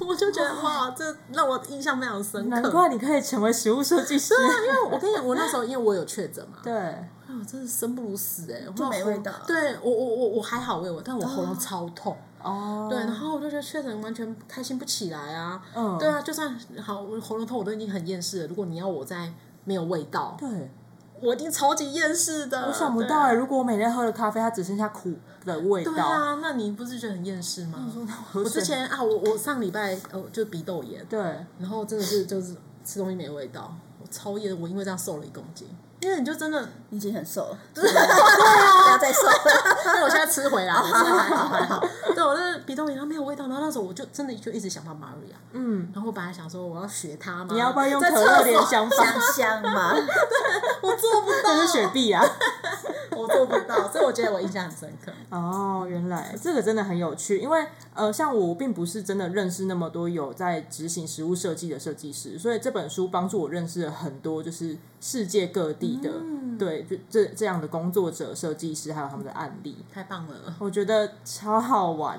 [0.06, 2.60] 我就觉得哇， 这让我印象非常深刻。
[2.60, 4.34] 难怪你可以成为食物设计师。
[4.34, 6.58] 对啊，因为我跟你讲，我那时候 因为我有确诊嘛。
[6.62, 6.72] 对。
[7.34, 9.32] 我真的生不如死哎、欸，就没味道。
[9.46, 12.31] 对我我我我还好味我，但我喉咙超痛哦。
[12.88, 15.62] 对，然后我就觉得确诊完全开心不起来啊。
[15.74, 18.46] 嗯，对啊，就算好我喉咙痛，我都已经很厌世了。
[18.48, 19.32] 如果你要我再
[19.64, 20.70] 没有味道，对，
[21.20, 22.66] 我一定超级厌世的。
[22.66, 25.14] 我想不到哎、欸，如果我每天喝的咖啡它只剩下苦
[25.44, 27.90] 的味道，对啊，那你不是觉得很厌世吗？
[28.34, 31.20] 我之前啊，我我上礼拜哦就鼻窦炎，对，
[31.58, 35.68] 然后真的是就是吃东西没味道，我超厌，我因为这样瘦了一公斤。
[36.02, 38.06] 因为你就真的已经很瘦了， 对啊，
[38.84, 39.32] 不要再瘦了。
[39.86, 40.82] 那我现在吃回来，还
[41.36, 41.80] 好还好。
[42.14, 45.36] 对，我那鼻窦炎，然后没有味道，然后那时候我就真的就一直想到 Maria。
[45.52, 49.94] 嗯，然后我本来想说我要学她嘛，你要不要用可乐点香香香嘛？
[50.82, 52.24] 我做不到，这是雪碧啊，
[53.22, 55.12] 我做不到，所以我觉得我印象很深刻。
[55.30, 57.64] 哦，原来这个真的很有趣，因为
[57.94, 65.92] 呃，像我并不是真的认识那么多有在执行食物设计的设计师，所以这本书帮助我认识了很多，就是世界各地。
[66.02, 70.56] 的、嗯、对，就这这样的工作者、设计师，还有他们的案例，太棒了！
[70.58, 72.18] 我觉得超好玩，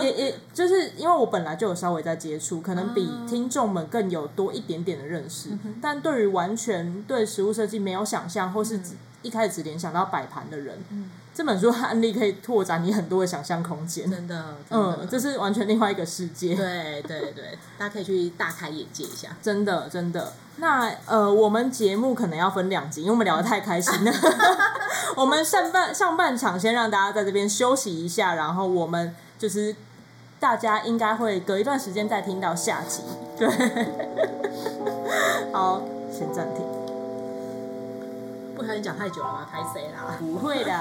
[0.00, 5.48] 也也就是因为我本来就有稍微在接触，可能比听众们更有多一点点的认识。
[5.64, 14.08] 嗯、但对于完全对食物设计没有想象，或是只一开始只联想到摆盘的人，嗯、这本书案例可以拓展你很多的想象空间。
[14.10, 16.54] 真的，真的，嗯，这是完全另外一个世界。
[16.54, 19.30] 对对对，大家可以去大开眼界一下。
[19.42, 20.32] 真的，真的。
[20.58, 24.12] 那呃，我们节目可能要分两集，因为我们聊得太开心了。
[25.16, 29.74] 我 们上半上半场先让大家在这边休息一下，然后我们就是
[30.38, 33.02] 大家应该会隔一段时间再听到下集。
[33.36, 33.48] 对，
[35.52, 36.67] 好，先暂停。
[38.58, 39.46] 不小心讲太久了吗？
[39.48, 40.16] 太谁啦？
[40.18, 40.72] 不会的。